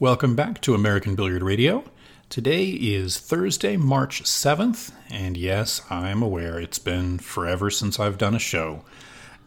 Welcome 0.00 0.34
back 0.34 0.62
to 0.62 0.74
American 0.74 1.14
Billiard 1.14 1.42
Radio. 1.42 1.84
Today 2.30 2.70
is 2.70 3.18
Thursday, 3.18 3.76
March 3.76 4.22
7th, 4.22 4.92
and 5.10 5.36
yes, 5.36 5.82
I'm 5.90 6.22
aware 6.22 6.58
it's 6.58 6.78
been 6.78 7.18
forever 7.18 7.68
since 7.68 8.00
I've 8.00 8.16
done 8.16 8.34
a 8.34 8.38
show. 8.38 8.82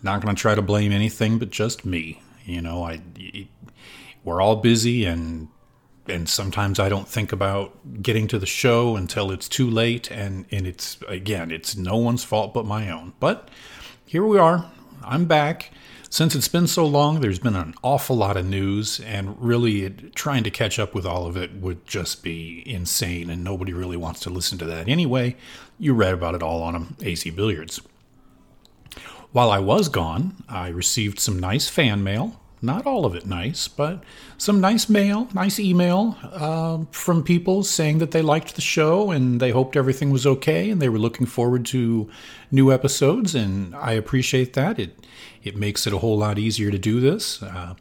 Not 0.03 0.21
going 0.21 0.35
to 0.35 0.39
try 0.39 0.53
to 0.53 0.61
blame 0.61 0.91
anything 0.91 1.39
but 1.39 1.49
just 1.49 1.85
me. 1.85 2.21
You 2.45 2.61
know, 2.61 2.83
I 2.83 3.01
we're 4.23 4.41
all 4.41 4.57
busy 4.57 5.05
and 5.05 5.47
and 6.07 6.29
sometimes 6.29 6.79
I 6.79 6.87
don't 6.87 7.07
think 7.07 7.31
about 7.31 8.03
getting 8.03 8.27
to 8.27 8.37
the 8.37 8.45
show 8.45 8.95
until 8.95 9.31
it's 9.31 9.49
too 9.49 9.67
late 9.67 10.11
and 10.11 10.45
and 10.51 10.67
it's 10.67 10.99
again, 11.07 11.49
it's 11.49 11.75
no 11.75 11.97
one's 11.97 12.23
fault 12.23 12.53
but 12.53 12.67
my 12.67 12.91
own. 12.91 13.13
But 13.19 13.49
here 14.05 14.23
we 14.23 14.37
are. 14.37 14.69
I'm 15.03 15.25
back 15.25 15.71
since 16.13 16.35
it's 16.35 16.47
been 16.47 16.67
so 16.67 16.85
long, 16.85 17.21
there's 17.21 17.39
been 17.39 17.55
an 17.55 17.73
awful 17.81 18.15
lot 18.15 18.37
of 18.37 18.45
news, 18.45 18.99
and 18.99 19.35
really 19.41 19.89
trying 20.13 20.43
to 20.43 20.51
catch 20.51 20.77
up 20.77 20.93
with 20.93 21.07
all 21.07 21.25
of 21.25 21.35
it 21.35 21.55
would 21.55 21.87
just 21.87 22.21
be 22.21 22.61
insane, 22.67 23.31
and 23.31 23.43
nobody 23.43 23.73
really 23.73 23.97
wants 23.97 24.19
to 24.19 24.29
listen 24.29 24.59
to 24.59 24.65
that 24.65 24.87
anyway. 24.87 25.35
You 25.79 25.95
read 25.95 26.13
about 26.13 26.35
it 26.35 26.43
all 26.43 26.61
on 26.61 26.95
AZ 27.03 27.23
Billiards. 27.23 27.81
While 29.31 29.49
I 29.49 29.57
was 29.57 29.89
gone, 29.89 30.35
I 30.47 30.67
received 30.67 31.17
some 31.17 31.39
nice 31.39 31.67
fan 31.67 32.03
mail 32.03 32.39
not 32.63 32.85
all 32.85 33.05
of 33.05 33.13
it 33.13 33.25
nice, 33.25 33.67
but 33.67 34.03
some 34.37 34.61
nice 34.61 34.89
mail, 34.89 35.27
nice 35.33 35.59
email 35.59 36.17
uh, 36.23 36.79
from 36.91 37.21
people 37.21 37.63
saying 37.63 37.97
that 37.99 38.11
they 38.11 38.21
liked 38.21 38.55
the 38.55 38.61
show 38.61 39.11
and 39.11 39.39
they 39.39 39.51
hoped 39.51 39.75
everything 39.75 40.11
was 40.11 40.25
okay 40.25 40.69
and 40.69 40.81
they 40.81 40.89
were 40.89 40.97
looking 40.97 41.25
forward 41.27 41.65
to 41.65 42.09
new 42.51 42.71
episodes. 42.71 43.35
And 43.35 43.75
I 43.75 43.91
appreciate 43.91 44.53
that. 44.53 44.79
It 44.79 44.97
it 45.43 45.57
makes 45.57 45.85
it 45.85 45.93
a 45.93 45.97
whole 45.97 46.17
lot 46.17 46.39
easier 46.39 46.71
to 46.71 46.79
do 46.79 47.01
this. 47.01 47.43
Uh, 47.43 47.75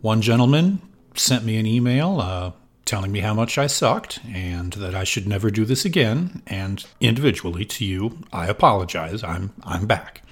one 0.00 0.22
gentleman 0.22 0.80
sent 1.16 1.44
me 1.44 1.56
an 1.56 1.66
email 1.66 2.20
uh, 2.20 2.52
telling 2.84 3.10
me 3.10 3.20
how 3.20 3.34
much 3.34 3.58
I 3.58 3.66
sucked 3.66 4.20
and 4.32 4.72
that 4.74 4.94
I 4.94 5.04
should 5.04 5.26
never 5.26 5.50
do 5.50 5.64
this 5.64 5.84
again. 5.84 6.42
And 6.46 6.84
individually 7.00 7.64
to 7.64 7.84
you, 7.84 8.18
I 8.32 8.46
apologize. 8.46 9.24
I'm 9.24 9.52
I'm 9.64 9.86
back. 9.86 10.22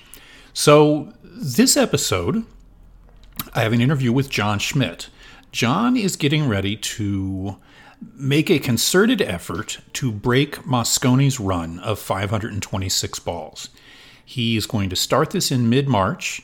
So 0.52 1.12
this 1.22 1.76
episode 1.76 2.44
I 3.54 3.62
have 3.62 3.72
an 3.72 3.80
interview 3.80 4.12
with 4.12 4.30
John 4.30 4.58
Schmidt. 4.58 5.08
John 5.52 5.96
is 5.96 6.16
getting 6.16 6.48
ready 6.48 6.76
to 6.76 7.56
make 8.14 8.50
a 8.50 8.58
concerted 8.58 9.22
effort 9.22 9.80
to 9.94 10.12
break 10.12 10.66
Mosconi's 10.66 11.40
run 11.40 11.78
of 11.80 11.98
526 11.98 13.18
balls. 13.20 13.70
He 14.24 14.56
is 14.56 14.66
going 14.66 14.90
to 14.90 14.96
start 14.96 15.30
this 15.30 15.50
in 15.50 15.70
mid 15.70 15.88
March 15.88 16.42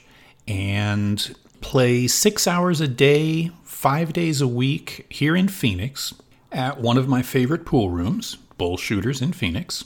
and 0.49 1.35
play 1.61 2.07
six 2.07 2.47
hours 2.47 2.81
a 2.81 2.89
day, 2.89 3.51
five 3.65 4.13
days 4.13 4.41
a 4.41 4.49
week 4.49 5.07
here 5.11 5.37
in 5.37 5.49
Phoenix 5.49 6.15
at 6.51 6.81
one 6.81 6.97
of 6.97 7.09
my 7.09 7.23
favorite 7.23 7.67
pool 7.67 7.91
rooms, 7.91 8.37
Bull 8.57 8.77
Shooters 8.77 9.21
in 9.21 9.33
Phoenix. 9.33 9.85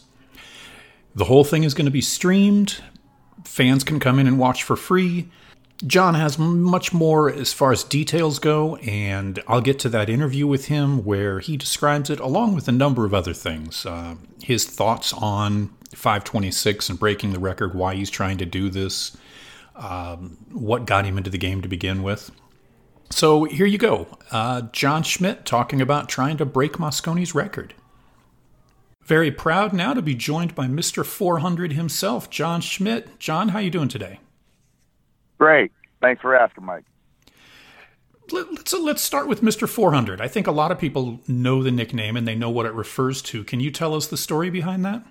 The 1.14 1.24
whole 1.24 1.44
thing 1.44 1.64
is 1.64 1.74
going 1.74 1.86
to 1.86 1.90
be 1.90 2.00
streamed. 2.00 2.80
Fans 3.44 3.82
can 3.82 3.98
come 3.98 4.18
in 4.18 4.26
and 4.26 4.38
watch 4.38 4.62
for 4.62 4.76
free. 4.76 5.28
John 5.86 6.14
has 6.14 6.38
much 6.38 6.92
more 6.92 7.30
as 7.30 7.52
far 7.52 7.70
as 7.70 7.84
details 7.84 8.40
go, 8.40 8.76
and 8.76 9.40
I'll 9.46 9.60
get 9.60 9.78
to 9.80 9.88
that 9.90 10.10
interview 10.10 10.46
with 10.46 10.66
him 10.66 11.04
where 11.04 11.38
he 11.38 11.56
describes 11.56 12.10
it 12.10 12.18
along 12.18 12.56
with 12.56 12.66
a 12.66 12.72
number 12.72 13.04
of 13.04 13.14
other 13.14 13.32
things. 13.32 13.86
Uh, 13.86 14.16
his 14.42 14.64
thoughts 14.64 15.12
on 15.12 15.68
526 15.94 16.90
and 16.90 16.98
breaking 16.98 17.32
the 17.32 17.38
record, 17.38 17.74
why 17.74 17.94
he's 17.94 18.10
trying 18.10 18.38
to 18.38 18.46
do 18.46 18.68
this, 18.68 19.16
um, 19.76 20.36
what 20.50 20.84
got 20.84 21.04
him 21.04 21.16
into 21.16 21.30
the 21.30 21.38
game 21.38 21.62
to 21.62 21.68
begin 21.68 22.02
with. 22.02 22.32
So 23.10 23.44
here 23.44 23.66
you 23.66 23.78
go. 23.78 24.08
Uh, 24.32 24.62
John 24.72 25.04
Schmidt 25.04 25.44
talking 25.44 25.80
about 25.80 26.08
trying 26.08 26.36
to 26.38 26.44
break 26.44 26.72
Mosconi's 26.72 27.36
record. 27.36 27.74
Very 29.04 29.30
proud 29.30 29.72
now 29.72 29.94
to 29.94 30.02
be 30.02 30.14
joined 30.14 30.54
by 30.56 30.66
Mr. 30.66 31.06
400 31.06 31.72
himself, 31.72 32.28
John 32.28 32.60
Schmidt. 32.60 33.18
John, 33.20 33.50
how 33.50 33.60
you 33.60 33.70
doing 33.70 33.88
today? 33.88 34.18
Great. 35.38 35.72
Thanks 36.00 36.22
for 36.22 36.34
asking, 36.34 36.64
Mike. 36.64 36.84
Let's 38.30 38.74
let's 38.74 39.02
start 39.02 39.26
with 39.26 39.40
Mr. 39.40 39.68
400. 39.68 40.20
I 40.20 40.28
think 40.28 40.46
a 40.46 40.52
lot 40.52 40.70
of 40.70 40.78
people 40.78 41.20
know 41.26 41.62
the 41.62 41.70
nickname 41.70 42.16
and 42.16 42.28
they 42.28 42.34
know 42.34 42.50
what 42.50 42.66
it 42.66 42.74
refers 42.74 43.22
to. 43.22 43.42
Can 43.42 43.58
you 43.60 43.70
tell 43.70 43.94
us 43.94 44.06
the 44.06 44.18
story 44.18 44.50
behind 44.50 44.84
that? 44.84 45.02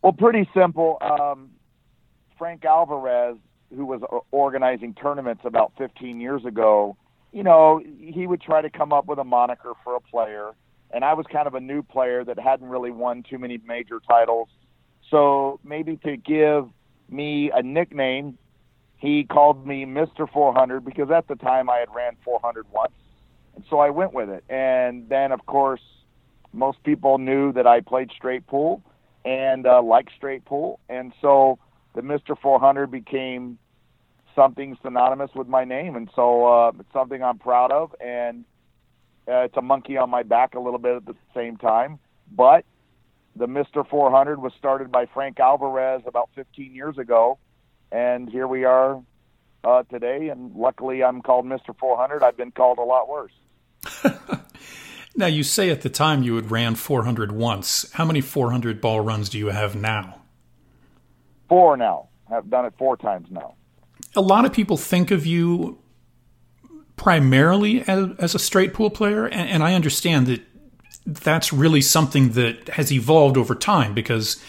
Well, 0.00 0.12
pretty 0.12 0.48
simple. 0.54 0.98
Um, 1.00 1.50
Frank 2.38 2.64
Alvarez, 2.64 3.36
who 3.76 3.84
was 3.84 4.00
organizing 4.30 4.94
tournaments 4.94 5.42
about 5.44 5.72
15 5.78 6.20
years 6.20 6.44
ago, 6.44 6.96
you 7.30 7.42
know, 7.42 7.80
he 7.98 8.26
would 8.26 8.40
try 8.40 8.62
to 8.62 8.70
come 8.70 8.92
up 8.92 9.06
with 9.06 9.18
a 9.18 9.24
moniker 9.24 9.74
for 9.84 9.94
a 9.94 10.00
player, 10.00 10.52
and 10.90 11.04
I 11.04 11.14
was 11.14 11.26
kind 11.30 11.46
of 11.46 11.54
a 11.54 11.60
new 11.60 11.82
player 11.82 12.24
that 12.24 12.38
hadn't 12.38 12.68
really 12.68 12.90
won 12.90 13.22
too 13.22 13.38
many 13.38 13.58
major 13.66 14.00
titles. 14.00 14.48
So 15.10 15.60
maybe 15.62 15.98
to 15.98 16.16
give 16.16 16.68
me 17.08 17.50
a 17.54 17.62
nickname 17.62 18.38
he 19.02 19.24
called 19.24 19.66
me 19.66 19.84
Mr. 19.84 20.30
400 20.32 20.84
because 20.84 21.10
at 21.10 21.26
the 21.26 21.34
time 21.34 21.68
I 21.68 21.78
had 21.78 21.88
ran 21.92 22.16
400 22.24 22.66
once. 22.70 22.92
And 23.56 23.64
so 23.68 23.80
I 23.80 23.90
went 23.90 24.14
with 24.14 24.28
it. 24.28 24.44
And 24.48 25.08
then, 25.08 25.32
of 25.32 25.44
course, 25.44 25.80
most 26.52 26.80
people 26.84 27.18
knew 27.18 27.52
that 27.54 27.66
I 27.66 27.80
played 27.80 28.12
straight 28.16 28.46
pool 28.46 28.80
and 29.24 29.66
uh, 29.66 29.82
liked 29.82 30.12
straight 30.16 30.44
pool. 30.44 30.78
And 30.88 31.12
so 31.20 31.58
the 31.96 32.00
Mr. 32.00 32.38
400 32.40 32.92
became 32.92 33.58
something 34.36 34.78
synonymous 34.84 35.32
with 35.34 35.48
my 35.48 35.64
name. 35.64 35.96
And 35.96 36.08
so 36.14 36.46
uh, 36.46 36.72
it's 36.78 36.92
something 36.92 37.24
I'm 37.24 37.40
proud 37.40 37.72
of. 37.72 37.92
And 38.00 38.44
uh, 39.26 39.40
it's 39.40 39.56
a 39.56 39.62
monkey 39.62 39.96
on 39.96 40.10
my 40.10 40.22
back 40.22 40.54
a 40.54 40.60
little 40.60 40.78
bit 40.78 40.94
at 40.94 41.06
the 41.06 41.16
same 41.34 41.56
time. 41.56 41.98
But 42.30 42.64
the 43.34 43.46
Mr. 43.46 43.84
400 43.84 44.40
was 44.40 44.52
started 44.56 44.92
by 44.92 45.06
Frank 45.06 45.40
Alvarez 45.40 46.02
about 46.06 46.30
15 46.36 46.72
years 46.72 46.98
ago 46.98 47.40
and 47.92 48.28
here 48.28 48.48
we 48.48 48.64
are 48.64 49.00
uh, 49.64 49.82
today. 49.84 50.28
And 50.28 50.54
luckily, 50.56 51.04
I'm 51.04 51.22
called 51.22 51.44
Mr. 51.44 51.76
400. 51.78 52.22
I've 52.22 52.36
been 52.36 52.50
called 52.50 52.78
a 52.78 52.82
lot 52.82 53.08
worse. 53.08 53.32
now, 55.16 55.26
you 55.26 55.42
say 55.42 55.70
at 55.70 55.82
the 55.82 55.90
time 55.90 56.22
you 56.22 56.36
had 56.36 56.50
ran 56.50 56.74
400 56.74 57.32
once. 57.32 57.90
How 57.92 58.04
many 58.04 58.20
400 58.20 58.80
ball 58.80 59.00
runs 59.00 59.28
do 59.28 59.38
you 59.38 59.48
have 59.48 59.76
now? 59.76 60.22
Four 61.48 61.76
now. 61.76 62.08
I've 62.30 62.48
done 62.48 62.64
it 62.64 62.74
four 62.78 62.96
times 62.96 63.28
now. 63.30 63.54
A 64.16 64.22
lot 64.22 64.44
of 64.44 64.52
people 64.52 64.76
think 64.76 65.10
of 65.10 65.26
you 65.26 65.78
primarily 66.96 67.82
as, 67.82 68.10
as 68.18 68.34
a 68.34 68.38
straight 68.38 68.72
pool 68.72 68.90
player, 68.90 69.26
and, 69.26 69.48
and 69.50 69.62
I 69.62 69.74
understand 69.74 70.26
that 70.28 70.42
that's 71.04 71.52
really 71.52 71.80
something 71.80 72.30
that 72.30 72.68
has 72.70 72.92
evolved 72.92 73.36
over 73.36 73.54
time 73.54 73.92
because 73.92 74.42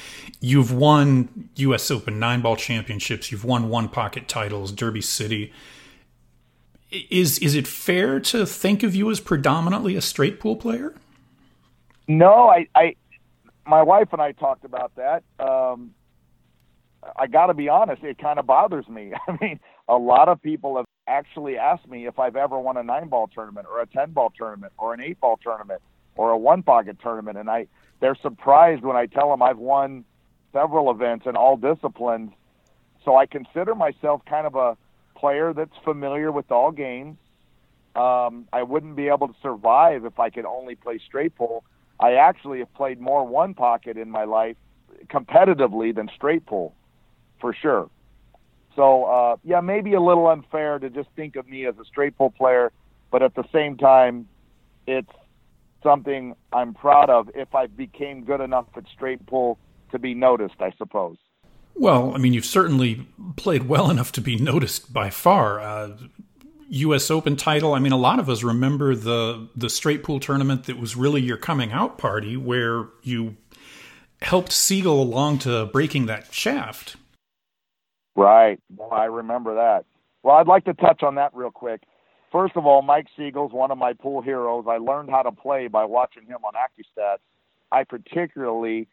you've 0.44 0.74
won 0.74 1.50
U.S. 1.56 1.90
Open 1.90 2.20
nine 2.20 2.42
ball 2.42 2.58
championships, 2.58 3.32
you've 3.32 3.46
won 3.46 3.70
one 3.70 3.88
pocket 3.88 4.28
titles, 4.28 4.74
Derby 4.74 5.02
City. 5.02 5.54
Is 6.92 7.40
is 7.40 7.56
it 7.56 7.66
fair 7.66 8.20
to 8.20 8.46
think 8.46 8.84
of 8.84 8.94
you 8.94 9.10
as 9.10 9.22
predominantly 9.22 9.96
a 9.96 10.02
straight 10.02 10.42
pool 10.42 10.58
player? 10.58 10.94
No, 12.10 12.50
I, 12.50 12.68
I 12.76 12.96
my 13.66 13.82
wife 13.82 14.10
and 14.12 14.22
I 14.22 14.34
talked 14.34 14.66
about 14.66 14.92
that. 14.98 15.24
Um, 15.40 15.96
I 17.18 17.28
got 17.28 17.48
to 17.48 17.54
be 17.54 17.70
honest, 17.70 18.04
it 18.04 18.18
kind 18.18 18.38
of 18.38 18.46
bothers 18.46 18.88
me. 18.90 19.14
I 19.28 19.38
mean, 19.40 19.62
a 19.88 19.96
lot 19.96 20.28
of 20.28 20.42
people 20.42 20.76
have 20.76 20.86
actually 21.08 21.58
asked 21.58 21.88
me 21.88 22.06
if 22.06 22.20
I've 22.20 22.36
ever 22.36 22.60
won 22.60 22.76
a 22.76 22.84
nine 22.84 23.08
ball 23.08 23.30
tournament 23.34 23.66
or 23.72 23.82
a 23.82 23.88
ten 23.88 24.12
ball 24.12 24.34
tournament 24.38 24.74
or 24.78 24.94
an 24.94 25.00
eight 25.00 25.22
ball 25.22 25.40
tournament 25.42 25.82
or 26.16 26.32
a 26.32 26.38
one 26.38 26.64
pocket 26.64 26.98
tournament, 27.02 27.38
and 27.38 27.50
I 27.50 27.68
they're 28.02 28.18
surprised 28.22 28.84
when 28.84 28.98
I 28.98 29.06
tell 29.06 29.30
them 29.32 29.42
I've 29.42 29.58
won 29.58 30.04
several 30.54 30.92
events 30.92 31.26
in 31.26 31.36
all 31.36 31.58
disciplines. 31.58 32.32
So 33.04 33.18
I 33.18 33.26
consider 33.26 33.76
myself 33.76 34.22
kind 34.26 34.48
of 34.48 34.56
a 34.56 34.78
player 35.18 35.54
that's 35.54 35.76
familiar 35.84 36.32
with 36.32 36.52
all 36.52 36.72
games. 36.72 37.18
Um, 37.96 38.48
I 38.54 38.64
wouldn't 38.64 38.96
be 38.96 39.08
able 39.10 39.28
to 39.28 39.36
survive 39.42 40.06
if 40.06 40.20
I 40.20 40.30
could 40.30 40.46
only 40.46 40.76
play 40.76 41.00
straight 41.06 41.36
pool. 41.36 41.64
I 42.00 42.14
actually 42.14 42.60
have 42.60 42.74
played 42.74 43.00
more 43.00 43.26
one 43.26 43.54
pocket 43.54 43.98
in 43.98 44.10
my 44.10 44.24
life 44.24 44.56
competitively 45.08 45.94
than 45.94 46.10
straight 46.16 46.46
pool, 46.46 46.74
for 47.40 47.54
sure. 47.54 47.90
So 48.76 49.04
uh, 49.06 49.36
yeah, 49.44 49.62
maybe 49.62 49.94
a 49.94 50.02
little 50.02 50.28
unfair 50.28 50.80
to 50.80 50.90
just 50.90 51.10
think 51.16 51.36
of 51.36 51.48
me 51.48 51.68
as 51.68 51.76
a 51.80 51.86
straight 51.86 52.18
pool 52.18 52.32
player, 52.32 52.72
but 53.12 53.22
at 53.22 53.36
the 53.36 53.44
same 53.54 53.78
time, 53.78 54.28
it's 54.88 55.12
something 55.84 56.36
I'm 56.52 56.74
proud 56.74 57.10
of 57.10 57.30
if 57.36 57.54
I 57.54 57.68
became 57.68 58.24
good 58.24 58.42
enough 58.42 58.66
at 58.76 58.86
straight 58.94 59.26
pool 59.28 59.60
to 59.94 60.00
be 60.00 60.14
noticed, 60.14 60.56
I 60.60 60.72
suppose. 60.78 61.18
Well, 61.76 62.14
I 62.14 62.20
mean, 62.20 62.34
you've 62.34 62.46
certainly 62.46 63.08
played 63.36 63.68
well 63.68 63.90
enough 63.90 64.12
to 64.14 64.22
be 64.22 64.36
noticed 64.36 64.94
by 64.94 65.10
far. 65.10 65.60
Uh, 65.60 65.98
U.S. 66.70 67.10
Open 67.10 67.36
title. 67.36 67.74
I 67.74 67.80
mean, 67.80 67.92
a 67.92 67.98
lot 67.98 68.20
of 68.20 68.30
us 68.30 68.44
remember 68.44 68.96
the 68.96 69.48
the 69.56 69.70
straight 69.70 70.04
pool 70.04 70.20
tournament 70.20 70.66
that 70.66 70.80
was 70.80 70.96
really 70.96 71.22
your 71.22 71.38
coming 71.38 71.72
out 71.72 71.98
party, 71.98 72.36
where 72.38 72.88
you 73.02 73.38
helped 74.22 74.52
Siegel 74.52 75.02
along 75.02 75.40
to 75.40 75.66
breaking 75.68 76.06
that 76.08 76.34
shaft. 76.34 76.96
Right. 78.16 78.60
Well, 78.76 78.92
I 78.92 79.06
remember 79.06 79.56
that. 79.56 79.86
Well, 80.24 80.36
I'd 80.36 80.48
like 80.48 80.66
to 80.66 80.74
touch 80.74 81.04
on 81.04 81.16
that 81.16 81.32
real 81.34 81.52
quick. 81.52 81.82
first 82.32 82.56
of 82.56 82.66
all, 82.66 82.82
Mike 82.82 83.08
Siegel's 83.18 83.52
one 83.52 83.72
of 83.72 83.78
my 83.78 83.94
pool 83.94 84.22
heroes. 84.22 84.66
I 84.68 84.78
learned 84.78 85.10
how 85.10 85.24
to 85.24 85.32
play 85.32 85.68
by 85.68 85.86
watching 85.86 86.26
him 86.26 86.40
on 86.46 86.54
AccuStats. 86.54 87.20
I 87.72 87.84
particularly, 87.84 88.88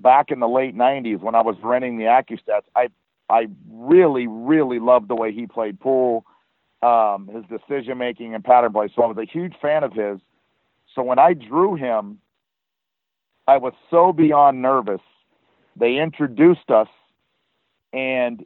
back 0.00 0.30
in 0.30 0.40
the 0.40 0.48
late 0.48 0.76
'90s 0.76 1.20
when 1.20 1.34
I 1.34 1.42
was 1.42 1.56
renting 1.62 1.98
the 1.98 2.04
AccuStats, 2.04 2.64
I 2.74 2.88
I 3.28 3.48
really 3.70 4.26
really 4.26 4.78
loved 4.78 5.08
the 5.08 5.14
way 5.14 5.32
he 5.32 5.46
played 5.46 5.80
pool, 5.80 6.24
um, 6.82 7.28
his 7.32 7.44
decision 7.46 7.98
making 7.98 8.34
and 8.34 8.44
pattern 8.44 8.72
play. 8.72 8.88
So 8.94 9.02
I 9.02 9.06
was 9.06 9.18
a 9.18 9.30
huge 9.30 9.54
fan 9.60 9.84
of 9.84 9.92
his. 9.92 10.18
So 10.94 11.02
when 11.02 11.18
I 11.18 11.34
drew 11.34 11.76
him, 11.76 12.18
I 13.46 13.56
was 13.58 13.72
so 13.90 14.12
beyond 14.12 14.62
nervous. 14.62 15.00
They 15.76 15.96
introduced 15.96 16.70
us, 16.70 16.88
and 17.92 18.44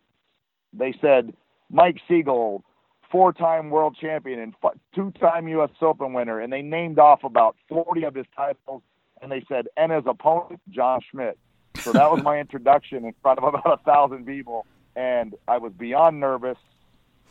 they 0.73 0.95
said 1.01 1.35
Mike 1.71 2.01
Siegel 2.07 2.65
four-time 3.11 3.71
world 3.71 3.97
champion 4.01 4.41
and 4.41 4.55
two-time 4.93 5.47
U.S. 5.47 5.71
Open 5.81 6.13
winner, 6.15 6.41
and 6.41 6.53
they 6.53 6.63
named 6.63 6.99
off 6.99 7.23
about 7.23 7.55
40 7.69 8.03
of 8.05 8.15
his 8.17 8.27
titles, 8.37 8.83
and 9.25 9.33
they 9.33 9.45
said, 9.49 9.67
and 9.77 9.91
his 9.91 10.05
opponent, 10.07 10.61
John 10.71 11.01
Schmidt. 11.11 11.39
So 11.81 11.93
that 11.93 12.11
was 12.11 12.23
my 12.23 12.39
introduction 12.41 13.05
in 13.05 13.15
front 13.23 13.39
of 13.39 13.45
about 13.45 13.81
a 13.81 13.83
thousand 13.85 14.27
people, 14.27 14.67
and 14.95 15.35
I 15.49 15.59
was 15.59 15.73
beyond 15.73 16.21
nervous. 16.21 16.59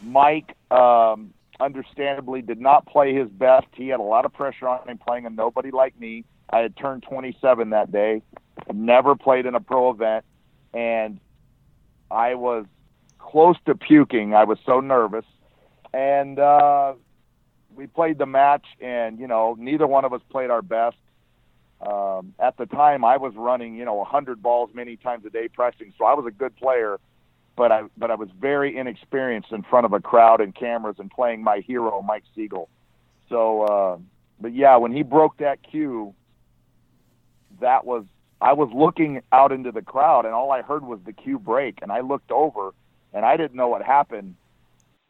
Mike, 0.01 0.55
um, 0.69 1.33
understandably, 1.59 2.41
did 2.41 2.59
not 2.59 2.85
play 2.85 3.13
his 3.13 3.29
best. 3.29 3.67
He 3.73 3.87
had 3.87 3.99
a 3.99 4.03
lot 4.03 4.25
of 4.25 4.33
pressure 4.33 4.67
on 4.67 4.87
him 4.87 4.97
playing 4.97 5.25
a 5.25 5.29
nobody 5.29 5.71
like 5.71 5.97
me. 5.97 6.25
I 6.49 6.59
had 6.59 6.75
turned 6.75 7.03
27 7.03 7.69
that 7.69 7.91
day, 7.91 8.21
never 8.71 9.15
played 9.15 9.45
in 9.45 9.55
a 9.55 9.61
pro 9.61 9.91
event, 9.91 10.25
and 10.73 11.19
I 12.11 12.35
was 12.35 12.65
close 13.17 13.55
to 13.65 13.75
puking. 13.75 14.35
I 14.35 14.43
was 14.43 14.57
so 14.65 14.81
nervous 14.81 15.25
and 15.93 16.39
uh, 16.39 16.93
we 17.75 17.87
played 17.87 18.17
the 18.17 18.25
match, 18.25 18.65
and 18.81 19.19
you 19.19 19.27
know, 19.27 19.55
neither 19.57 19.87
one 19.87 20.05
of 20.05 20.13
us 20.13 20.21
played 20.29 20.49
our 20.49 20.61
best. 20.61 20.97
Um, 21.81 22.33
at 22.39 22.57
the 22.57 22.65
time, 22.65 23.03
I 23.03 23.17
was 23.17 23.33
running, 23.35 23.75
you 23.75 23.85
know, 23.85 23.95
a 23.95 24.09
100 24.09 24.41
balls 24.41 24.69
many 24.73 24.95
times 24.95 25.25
a 25.25 25.29
day 25.29 25.47
pressing, 25.49 25.93
so 25.97 26.05
I 26.05 26.13
was 26.13 26.25
a 26.25 26.31
good 26.31 26.55
player, 26.55 26.99
but 27.55 27.71
I 27.71 27.83
but 27.97 28.09
I 28.09 28.15
was 28.15 28.29
very 28.39 28.77
inexperienced 28.77 29.51
in 29.51 29.63
front 29.63 29.85
of 29.85 29.93
a 29.93 29.99
crowd 29.99 30.39
and 30.39 30.55
cameras 30.55 30.95
and 30.99 31.11
playing 31.11 31.43
my 31.43 31.59
hero, 31.59 32.01
Mike 32.01 32.23
Siegel. 32.35 32.69
So, 33.29 33.63
uh, 33.63 33.97
but 34.39 34.53
yeah, 34.53 34.77
when 34.77 34.93
he 34.93 35.03
broke 35.03 35.37
that 35.37 35.59
cue, 35.69 36.13
that 37.59 37.85
was 37.85 38.05
I 38.39 38.53
was 38.53 38.69
looking 38.73 39.21
out 39.31 39.51
into 39.51 39.71
the 39.71 39.81
crowd, 39.81 40.25
and 40.25 40.33
all 40.33 40.51
I 40.51 40.61
heard 40.61 40.85
was 40.85 40.99
the 41.05 41.13
cue 41.13 41.39
break, 41.39 41.79
and 41.81 41.91
I 41.91 41.99
looked 41.99 42.31
over, 42.31 42.73
and 43.13 43.25
I 43.25 43.35
didn't 43.35 43.55
know 43.55 43.67
what 43.67 43.81
happened 43.83 44.35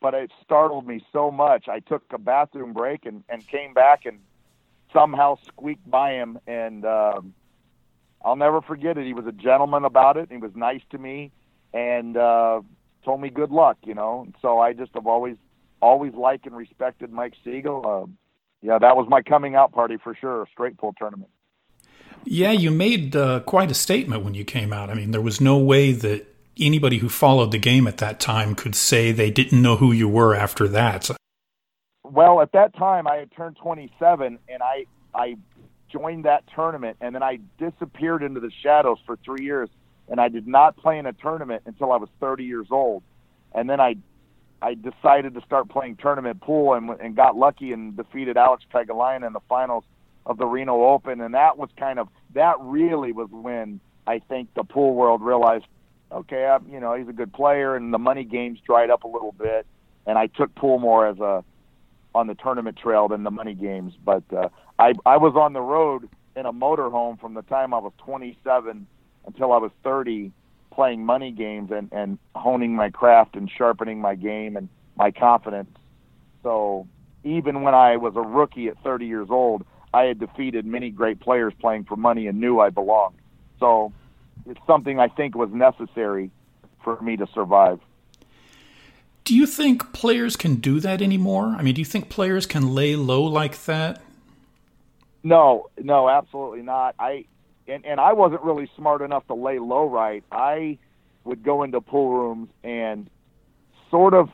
but 0.04 0.14
it 0.14 0.30
startled 0.44 0.86
me 0.86 1.04
so 1.14 1.32
much. 1.32 1.70
I 1.70 1.80
took 1.80 2.04
a 2.12 2.18
bathroom 2.18 2.74
break 2.74 3.06
and, 3.06 3.24
and 3.30 3.48
came 3.48 3.74
back 3.74 4.06
and 4.06 4.20
somehow 4.94 5.38
squeaked 5.48 5.90
by 5.90 6.14
him. 6.14 6.40
And 6.48 6.86
um, 6.86 7.34
I'll 8.24 8.36
never 8.36 8.62
forget 8.62 8.98
it. 8.98 9.06
He 9.06 9.14
was 9.14 9.26
a 9.26 9.32
gentleman 9.32 9.84
about 9.84 10.18
it. 10.18 10.30
He 10.32 10.38
was 10.38 10.52
nice 10.56 10.82
to 10.92 10.98
me 10.98 11.32
and 11.74 12.16
uh, 12.16 12.62
told 13.04 13.22
me 13.22 13.30
good 13.30 13.52
luck, 13.52 13.78
you 13.84 13.96
know. 13.96 14.28
So 14.42 14.60
I 14.60 14.74
just 14.74 14.94
have 14.94 15.08
always, 15.08 15.36
always 15.82 16.14
liked 16.14 16.46
and 16.46 16.56
respected 16.56 17.12
Mike 17.12 17.34
Siegel. 17.44 17.86
Um, 17.86 18.18
yeah, 18.62 18.80
that 18.80 18.96
was 18.96 19.08
my 19.10 19.22
coming 19.22 19.56
out 19.56 19.74
party 19.74 19.98
for 20.02 20.16
sure, 20.16 20.48
straight 20.52 20.78
pool 20.78 20.94
tournament. 20.98 21.30
Yeah, 22.26 22.52
you 22.52 22.72
made 22.72 23.16
uh, 23.16 23.42
quite 23.42 23.70
a 23.70 23.74
statement 23.74 24.24
when 24.24 24.34
you 24.34 24.46
came 24.46 24.72
out. 24.72 24.90
I 24.90 24.94
mean, 24.94 25.12
there 25.12 25.22
was 25.22 25.42
no 25.42 25.58
way 25.58 25.92
that 25.92 26.26
anybody 26.60 27.00
who 27.00 27.10
followed 27.10 27.52
the 27.52 27.58
game 27.58 27.88
at 27.88 27.98
that 27.98 28.20
time 28.20 28.56
could 28.56 28.76
say 28.76 29.12
they 29.12 29.32
didn't 29.32 29.62
know 29.62 29.76
who 29.76 29.92
you 29.92 30.08
were 30.08 30.34
after 30.34 30.68
that. 30.70 31.10
Well, 32.14 32.42
at 32.42 32.52
that 32.52 32.76
time, 32.76 33.08
I 33.08 33.16
had 33.16 33.32
turned 33.36 33.58
27, 33.58 34.38
and 34.48 34.64
I 34.64 34.86
I 35.16 35.36
joined 35.92 36.26
that 36.26 36.44
tournament, 36.54 36.98
and 37.02 37.16
then 37.16 37.24
I 37.24 37.40
disappeared 37.58 38.22
into 38.22 38.40
the 38.40 38.52
shadows 38.62 39.00
for 39.06 39.18
three 39.26 39.44
years, 39.44 39.70
and 40.08 40.22
I 40.22 40.30
did 40.30 40.48
not 40.48 40.78
play 40.78 41.00
in 41.00 41.08
a 41.08 41.14
tournament 41.14 41.64
until 41.66 41.92
I 41.92 41.98
was 41.98 42.10
30 42.20 42.44
years 42.44 42.68
old, 42.70 43.02
and 43.56 43.68
then 43.68 43.80
I 43.80 43.96
I 44.62 44.76
decided 44.76 45.34
to 45.34 45.42
start 45.42 45.70
playing 45.70 45.96
tournament 45.96 46.40
pool 46.40 46.76
and 46.76 46.92
and 47.02 47.16
got 47.16 47.36
lucky 47.36 47.74
and 47.74 47.98
defeated 47.98 48.38
Alex 48.38 48.64
Pagulayan 48.72 49.26
in 49.26 49.34
the 49.34 49.42
finals 49.50 49.84
of 50.28 50.38
the 50.38 50.46
Reno 50.46 50.86
Open, 50.86 51.20
and 51.20 51.34
that 51.34 51.58
was 51.58 51.70
kind 51.78 51.98
of 51.98 52.10
that 52.36 52.58
really 52.60 53.12
was 53.12 53.30
when 53.32 53.80
I 54.06 54.20
think 54.20 54.54
the 54.54 54.64
pool 54.64 54.94
world 54.94 55.24
realized 55.24 55.66
okay, 56.12 56.46
I, 56.46 56.60
you 56.72 56.80
know, 56.80 56.94
he's 56.94 57.08
a 57.08 57.14
good 57.14 57.34
player, 57.34 57.76
and 57.76 57.92
the 57.92 57.98
money 57.98 58.24
games 58.24 58.60
dried 58.64 58.92
up 58.92 59.04
a 59.04 59.08
little 59.08 59.32
bit, 59.32 59.66
and 60.06 60.16
I 60.16 60.28
took 60.28 60.54
pool 60.54 60.78
more 60.78 61.08
as 61.08 61.18
a 61.18 61.44
on 62.16 62.28
the 62.28 62.36
tournament 62.36 62.78
trail 62.78 63.08
than 63.08 63.24
the 63.24 63.32
money 63.32 63.54
games. 63.54 63.94
But 64.04 64.24
uh, 64.32 64.50
I 64.80 64.94
I 65.06 65.18
was 65.18 65.34
on 65.36 65.54
the 65.54 65.62
road 65.62 66.10
in 66.36 66.46
a 66.46 66.54
motorhome 66.54 67.20
from 67.20 67.34
the 67.34 67.44
time 67.44 67.74
I 67.74 67.80
was 67.80 67.94
27 68.00 68.88
until 69.26 69.54
I 69.54 69.58
was 69.58 69.72
30, 69.84 70.32
playing 70.72 71.06
money 71.06 71.32
games 71.32 71.72
and 71.72 71.90
and 71.92 72.18
honing 72.36 72.76
my 72.76 72.90
craft 72.90 73.36
and 73.36 73.50
sharpening 73.50 74.00
my 74.00 74.16
game 74.16 74.56
and 74.58 74.70
my 74.96 75.12
confidence. 75.12 75.76
So 76.44 76.88
even 77.24 77.62
when 77.62 77.74
I 77.74 77.98
was 77.98 78.14
a 78.16 78.22
rookie 78.22 78.68
at 78.68 78.78
30 78.84 79.06
years 79.06 79.28
old, 79.30 79.66
I 79.94 80.04
had 80.04 80.20
defeated 80.20 80.66
many 80.66 80.90
great 80.90 81.20
players 81.20 81.54
playing 81.60 81.86
for 81.86 81.96
money 81.96 82.28
and 82.28 82.40
knew 82.40 82.60
I 82.60 82.70
belonged. 82.70 83.16
So 83.60 83.94
it's 84.46 84.60
something 84.68 85.00
I 85.00 85.08
think 85.08 85.36
was 85.36 85.50
necessary 85.52 86.32
for 86.84 87.00
me 87.02 87.16
to 87.18 87.28
survive. 87.34 87.80
Do 89.24 89.36
you 89.36 89.46
think 89.46 89.94
players 89.94 90.36
can 90.36 90.56
do 90.56 90.80
that 90.82 91.02
anymore? 91.02 91.56
I 91.58 91.62
mean, 91.62 91.76
do 91.76 91.82
you 91.82 91.86
think 91.86 92.10
players 92.10 92.46
can 92.46 92.74
lay 92.76 92.96
low 92.96 93.24
like 93.24 93.64
that? 93.66 94.02
No, 95.24 95.70
no, 95.82 96.10
absolutely 96.10 96.62
not. 96.62 96.96
I 97.00 97.26
and, 97.68 97.86
and 97.86 98.00
I 98.00 98.12
wasn't 98.12 98.42
really 98.42 98.70
smart 98.76 99.02
enough 99.02 99.26
to 99.28 99.34
lay 99.34 99.60
low 99.60 99.88
right. 99.88 100.24
I 100.32 100.78
would 101.24 101.44
go 101.44 101.64
into 101.64 101.80
pool 101.80 102.10
rooms 102.10 102.50
and 102.64 103.10
sort 103.90 104.14
of 104.14 104.30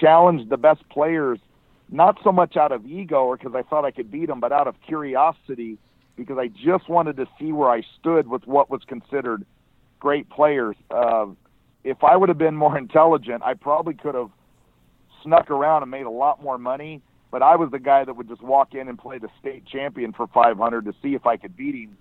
challenge 0.00 0.48
the 0.48 0.56
best 0.56 0.88
players, 0.88 1.38
not 1.90 2.18
so 2.24 2.32
much 2.32 2.56
out 2.56 2.72
of 2.72 2.86
ego 2.86 3.24
or 3.24 3.36
because 3.36 3.54
I 3.54 3.62
thought 3.62 3.84
I 3.84 3.90
could 3.90 4.10
beat 4.10 4.26
them, 4.26 4.40
but 4.40 4.52
out 4.52 4.66
of 4.66 4.80
curiosity 4.80 5.76
because 6.16 6.38
I 6.38 6.48
just 6.48 6.88
wanted 6.88 7.16
to 7.18 7.26
see 7.38 7.52
where 7.52 7.68
I 7.68 7.82
stood 7.98 8.28
with 8.28 8.46
what 8.46 8.70
was 8.70 8.82
considered 8.86 9.44
great 9.98 10.30
players. 10.30 10.76
Uh, 10.90 11.26
if 11.84 12.02
I 12.04 12.16
would 12.16 12.28
have 12.28 12.38
been 12.38 12.56
more 12.56 12.76
intelligent, 12.86 13.42
I 13.42 13.54
probably 13.54 13.94
could 13.94 14.14
have 14.14 14.30
snuck 15.22 15.50
around 15.50 15.82
and 15.82 15.90
made 15.90 16.06
a 16.06 16.10
lot 16.10 16.42
more 16.42 16.58
money. 16.58 17.02
But 17.30 17.42
I 17.42 17.54
was 17.54 17.70
the 17.70 17.78
guy 17.78 18.04
that 18.04 18.14
would 18.14 18.28
just 18.28 18.42
walk 18.42 18.74
in 18.74 18.88
and 18.88 18.98
play 18.98 19.18
the 19.18 19.28
state 19.38 19.64
champion 19.64 20.12
for 20.12 20.26
500 20.26 20.84
to 20.86 20.94
see 21.00 21.14
if 21.14 21.26
I 21.26 21.36
could 21.36 21.56
beat 21.56 21.76
him. 21.76 21.96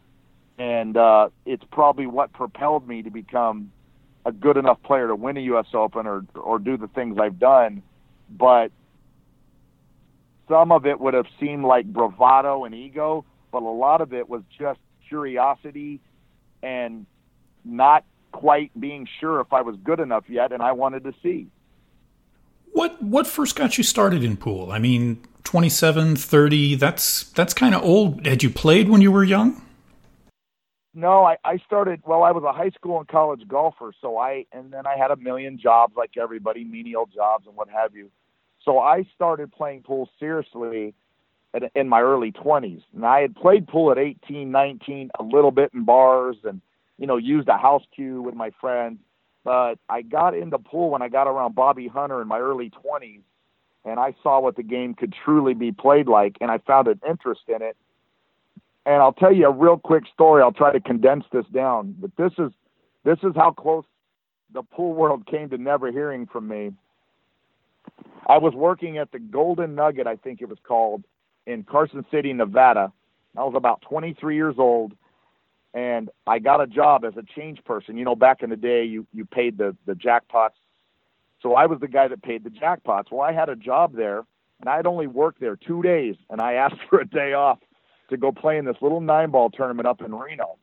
And 0.57 0.97
uh, 0.97 1.29
it's 1.45 1.63
probably 1.71 2.07
what 2.07 2.33
propelled 2.33 2.87
me 2.87 3.03
to 3.03 3.11
become 3.11 3.71
a 4.25 4.31
good 4.31 4.57
enough 4.57 4.81
player 4.83 5.07
to 5.07 5.15
win 5.15 5.37
a 5.37 5.41
U.S. 5.41 5.67
Open 5.73 6.07
or 6.07 6.25
or 6.35 6.59
do 6.59 6.77
the 6.77 6.87
things 6.87 7.17
I've 7.19 7.39
done. 7.39 7.83
But 8.29 8.71
some 10.49 10.71
of 10.71 10.85
it 10.85 10.99
would 10.99 11.13
have 11.13 11.27
seemed 11.39 11.63
like 11.63 11.85
bravado 11.85 12.65
and 12.65 12.73
ego, 12.73 13.23
but 13.51 13.61
a 13.61 13.69
lot 13.69 14.01
of 14.01 14.13
it 14.13 14.27
was 14.27 14.41
just 14.57 14.79
curiosity 15.07 16.01
and 16.61 17.05
not 17.63 18.03
quite 18.31 18.71
being 18.79 19.07
sure 19.19 19.39
if 19.41 19.51
I 19.53 19.61
was 19.61 19.75
good 19.83 19.99
enough 19.99 20.25
yet, 20.27 20.51
and 20.51 20.61
I 20.61 20.71
wanted 20.71 21.03
to 21.03 21.13
see. 21.21 21.47
What 22.71 23.01
what 23.01 23.27
first 23.27 23.55
got 23.55 23.77
you 23.77 23.83
started 23.83 24.23
in 24.23 24.37
pool? 24.37 24.71
I 24.71 24.79
mean, 24.79 25.21
27, 25.43 26.15
30, 26.15 26.75
that's 26.75 27.23
that's 27.31 27.53
kind 27.53 27.73
of 27.73 27.83
old. 27.83 28.25
Had 28.25 28.43
you 28.43 28.49
played 28.49 28.89
when 28.89 29.01
you 29.01 29.11
were 29.11 29.23
young? 29.23 29.61
No, 30.93 31.23
I, 31.23 31.37
I 31.43 31.57
started 31.57 32.01
well, 32.05 32.23
I 32.23 32.31
was 32.31 32.43
a 32.43 32.51
high 32.51 32.71
school 32.71 32.99
and 32.99 33.07
college 33.07 33.47
golfer, 33.47 33.91
so 34.01 34.17
I 34.17 34.45
and 34.51 34.71
then 34.71 34.85
I 34.85 34.97
had 34.97 35.11
a 35.11 35.15
million 35.15 35.57
jobs 35.59 35.95
like 35.95 36.11
everybody, 36.17 36.63
menial 36.63 37.07
jobs 37.13 37.47
and 37.47 37.55
what 37.55 37.69
have 37.69 37.95
you. 37.95 38.11
So 38.63 38.79
I 38.79 39.05
started 39.15 39.51
playing 39.51 39.83
pool 39.83 40.09
seriously 40.19 40.93
in 41.75 41.89
my 41.89 42.01
early 42.01 42.31
20s. 42.31 42.83
And 42.93 43.05
I 43.05 43.21
had 43.21 43.35
played 43.35 43.67
pool 43.67 43.91
at 43.91 43.97
18, 43.97 44.51
19, 44.51 45.09
a 45.19 45.23
little 45.23 45.51
bit 45.51 45.71
in 45.73 45.83
bars 45.83 46.37
and, 46.43 46.61
you 46.99 47.07
know, 47.07 47.17
used 47.17 47.47
a 47.47 47.57
house 47.57 47.83
cue 47.95 48.21
with 48.21 48.35
my 48.35 48.51
friends. 48.61 48.99
But 49.43 49.75
I 49.87 50.01
got 50.01 50.35
into 50.35 50.59
pool 50.59 50.91
when 50.91 51.01
I 51.01 51.07
got 51.07 51.27
around 51.27 51.55
Bobby 51.55 51.87
Hunter 51.87 52.21
in 52.21 52.27
my 52.27 52.39
early 52.39 52.69
20s 52.69 53.21
and 53.85 53.99
I 53.99 54.13
saw 54.21 54.39
what 54.39 54.57
the 54.57 54.63
game 54.63 54.93
could 54.93 55.13
truly 55.23 55.53
be 55.53 55.71
played 55.71 56.07
like 56.07 56.37
and 56.41 56.51
I 56.51 56.57
found 56.59 56.87
an 56.87 56.99
interest 57.07 57.41
in 57.47 57.61
it. 57.61 57.77
And 58.85 58.95
I'll 58.95 59.13
tell 59.13 59.33
you 59.33 59.47
a 59.47 59.51
real 59.51 59.77
quick 59.77 60.03
story. 60.13 60.43
I'll 60.43 60.51
try 60.51 60.73
to 60.73 60.79
condense 60.79 61.23
this 61.31 61.45
down, 61.53 61.95
but 61.99 62.11
this 62.17 62.33
is 62.37 62.51
this 63.05 63.19
is 63.23 63.31
how 63.35 63.51
close 63.51 63.85
the 64.53 64.63
pool 64.63 64.93
world 64.93 65.25
came 65.25 65.49
to 65.49 65.57
never 65.57 65.91
hearing 65.91 66.27
from 66.27 66.47
me. 66.47 66.71
I 68.27 68.37
was 68.37 68.53
working 68.53 68.97
at 68.97 69.11
the 69.11 69.19
Golden 69.19 69.75
Nugget, 69.75 70.05
I 70.05 70.15
think 70.15 70.41
it 70.41 70.49
was 70.49 70.57
called, 70.63 71.03
in 71.45 71.63
Carson 71.63 72.05
City, 72.11 72.33
Nevada. 72.33 72.91
I 73.37 73.43
was 73.43 73.53
about 73.55 73.81
23 73.81 74.35
years 74.35 74.55
old, 74.57 74.93
and 75.73 76.09
I 76.25 76.39
got 76.39 76.61
a 76.61 76.67
job 76.67 77.05
as 77.05 77.13
a 77.17 77.23
change 77.35 77.63
person. 77.63 77.97
You 77.97 78.05
know, 78.05 78.15
back 78.15 78.41
in 78.41 78.49
the 78.49 78.55
day, 78.55 78.83
you 78.83 79.05
you 79.13 79.25
paid 79.25 79.57
the 79.57 79.75
the 79.85 79.93
jackpots. 79.93 80.57
So 81.41 81.53
I 81.55 81.67
was 81.67 81.79
the 81.79 81.87
guy 81.87 82.07
that 82.07 82.21
paid 82.21 82.43
the 82.43 82.49
jackpots. 82.49 83.11
Well, 83.11 83.21
I 83.21 83.31
had 83.31 83.49
a 83.49 83.55
job 83.55 83.95
there, 83.95 84.23
and 84.59 84.69
I'd 84.69 84.85
only 84.85 85.07
worked 85.07 85.39
there 85.39 85.55
two 85.55 85.81
days, 85.81 86.15
and 86.29 86.41
I 86.41 86.53
asked 86.65 86.81
for 86.89 86.99
a 86.99 87.07
day 87.07 87.33
off 87.33 87.59
to 88.09 88.17
go 88.17 88.31
play 88.31 88.57
in 88.57 88.65
this 88.65 88.77
little 88.81 89.01
nine 89.01 89.29
ball 89.31 89.49
tournament 89.49 89.87
up 89.87 90.01
in 90.01 90.13
Reno. 90.13 90.57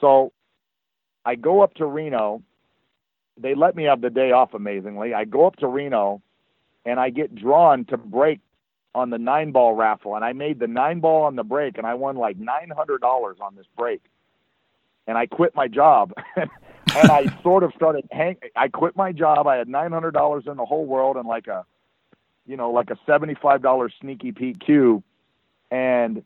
So 0.00 0.32
I 1.24 1.34
go 1.34 1.62
up 1.62 1.74
to 1.74 1.86
Reno. 1.86 2.42
They 3.36 3.54
let 3.54 3.74
me 3.74 3.84
have 3.84 4.00
the 4.00 4.10
day 4.10 4.32
off 4.32 4.54
amazingly. 4.54 5.12
I 5.12 5.24
go 5.24 5.46
up 5.46 5.56
to 5.56 5.66
Reno 5.66 6.22
and 6.84 7.00
I 7.00 7.10
get 7.10 7.34
drawn 7.34 7.84
to 7.86 7.96
break 7.96 8.40
on 8.94 9.10
the 9.10 9.18
nine 9.18 9.50
ball 9.50 9.74
raffle 9.74 10.14
and 10.14 10.24
I 10.24 10.32
made 10.32 10.58
the 10.58 10.66
nine 10.66 11.00
ball 11.00 11.22
on 11.24 11.36
the 11.36 11.42
break 11.42 11.78
and 11.78 11.86
I 11.86 11.94
won 11.94 12.16
like 12.16 12.36
nine 12.36 12.70
hundred 12.70 13.00
dollars 13.00 13.38
on 13.40 13.54
this 13.56 13.66
break. 13.76 14.02
And 15.06 15.18
I 15.18 15.26
quit 15.26 15.54
my 15.54 15.68
job 15.68 16.14
and 16.36 16.50
I 16.94 17.26
sort 17.42 17.62
of 17.62 17.72
started 17.74 18.08
hang 18.10 18.36
I 18.56 18.68
quit 18.68 18.96
my 18.96 19.12
job. 19.12 19.46
I 19.46 19.56
had 19.56 19.68
nine 19.68 19.92
hundred 19.92 20.12
dollars 20.12 20.44
in 20.46 20.56
the 20.56 20.64
whole 20.64 20.86
world 20.86 21.16
and 21.16 21.26
like 21.26 21.46
a 21.46 21.64
you 22.46 22.56
know, 22.56 22.70
like 22.70 22.90
a 22.90 22.98
seventy 23.06 23.34
five 23.34 23.62
dollar 23.62 23.90
sneaky 24.00 24.32
Pete 24.32 24.60
cue 24.60 25.02
and 25.70 26.22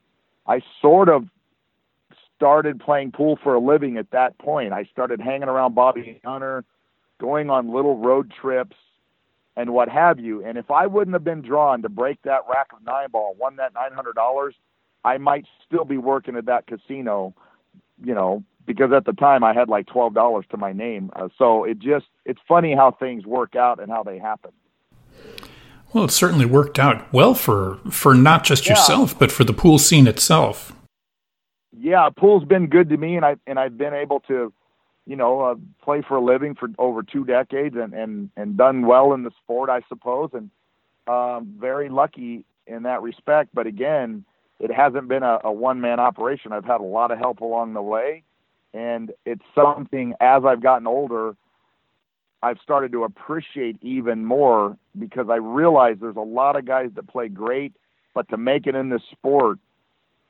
I 0.47 0.63
sort 0.83 1.09
of 1.09 1.27
started 2.37 2.81
playing 2.81 3.13
pool 3.13 3.39
for 3.43 3.55
a 3.55 3.61
living 3.61 3.97
at 3.97 4.11
that 4.13 4.39
point. 4.39 4.73
I 4.73 4.85
started 4.85 5.21
hanging 5.21 5.49
around 5.49 5.75
Bobby 5.75 6.21
Hunter, 6.25 6.65
going 7.19 7.51
on 7.51 7.73
little 7.73 7.97
road 7.97 8.33
trips 8.41 8.77
and 9.59 9.75
what 9.75 9.89
have 9.89 10.21
you. 10.21 10.43
And 10.45 10.57
if 10.57 10.71
I 10.71 10.87
wouldn't 10.87 11.15
have 11.15 11.25
been 11.25 11.43
drawn 11.43 11.83
to 11.83 11.89
break 11.89 12.23
that 12.23 12.43
rack 12.49 12.69
of 12.73 12.83
nine 12.87 13.11
ball, 13.11 13.35
won 13.39 13.57
that 13.57 13.75
nine 13.75 13.93
hundred 13.93 14.15
dollars, 14.15 14.55
I 15.05 15.19
might 15.19 15.47
still 15.67 15.85
be 15.85 15.99
working 15.99 16.37
at 16.37 16.47
that 16.47 16.69
casino, 16.69 17.35
you 18.03 18.15
know, 18.15 18.45
because 18.67 18.93
at 18.93 19.05
the 19.05 19.13
time 19.13 19.43
I 19.43 19.53
had 19.53 19.69
like 19.69 19.87
twelve 19.87 20.15
dollars 20.15 20.47
to 20.51 20.57
my 20.57 20.73
name. 20.73 21.11
Uh, 21.17 21.29
so 21.37 21.65
it 21.65 21.81
just 21.81 22.07
it's 22.25 22.41
funny 22.47 22.75
how 22.75 22.93
things 22.93 23.27
work 23.27 23.57
out 23.57 23.81
and 23.81 23.91
how 23.91 24.05
they 24.05 24.19
happen. 24.19 24.53
Well, 25.93 26.05
it 26.05 26.13
certainly 26.13 26.47
worked 26.47 26.79
out 26.79 27.13
well 27.13 27.35
for 27.35 27.81
for 27.91 28.15
not 28.15 28.45
just 28.45 28.65
yeah. 28.65 28.75
yourself, 28.75 29.19
but 29.19 29.33
for 29.33 29.43
the 29.43 29.53
pool 29.53 29.79
scene 29.79 30.07
itself. 30.07 30.73
Yeah, 31.77 32.09
pool's 32.17 32.45
been 32.45 32.69
good 32.69 32.91
to 32.91 32.97
me, 32.97 33.17
and 33.17 33.25
I 33.25 33.37
and 33.49 33.59
I've 33.59 33.77
been 33.77 33.95
able 33.95 34.21
to 34.29 34.53
you 35.09 35.17
know, 35.17 35.41
uh, 35.41 35.55
play 35.83 36.03
for 36.07 36.19
a 36.19 36.21
living 36.21 36.55
for 36.55 36.69
over 36.79 37.03
two 37.03 37.25
decades 37.25 37.75
and, 37.81 37.95
and, 37.95 38.29
and 38.37 38.59
done 38.59 38.87
well 38.87 39.15
in 39.15 39.23
the 39.23 39.31
sport, 39.43 39.71
I 39.71 39.81
suppose, 39.89 40.31
and 40.35 40.51
um, 41.07 41.55
very 41.59 41.89
lucky 41.89 42.45
in 42.67 42.83
that 42.83 43.01
respect. 43.01 43.49
But 43.55 43.67
again, 43.67 44.27
it 44.61 44.71
hasn't 44.71 45.09
been 45.09 45.23
a, 45.23 45.39
a 45.45 45.51
one 45.51 45.81
man 45.81 45.99
operation. 45.99 46.53
I've 46.53 46.67
had 46.67 46.83
a 46.83 46.85
lot 46.85 47.11
of 47.11 47.19
help 47.19 47.41
along 47.41 47.73
the 47.73 47.81
way, 47.81 48.23
and 48.75 49.11
it's 49.25 49.43
something 49.55 50.13
as 50.21 50.43
I've 50.45 50.63
gotten 50.63 50.87
older, 50.87 51.35
I've 52.43 52.59
started 52.63 52.93
to 52.93 53.05
appreciate 53.05 53.79
even 53.83 54.27
more 54.27 54.77
because 54.99 55.29
I 55.31 55.37
realize 55.37 55.97
there's 56.03 56.17
a 56.17 56.21
lot 56.21 56.55
of 56.57 56.67
guys 56.67 56.91
that 56.97 57.09
play 57.09 57.29
great, 57.29 57.73
but 58.15 58.29
to 58.29 58.37
make 58.37 58.67
it 58.67 58.75
in 58.75 58.91
this 58.91 59.03
sport, 59.11 59.59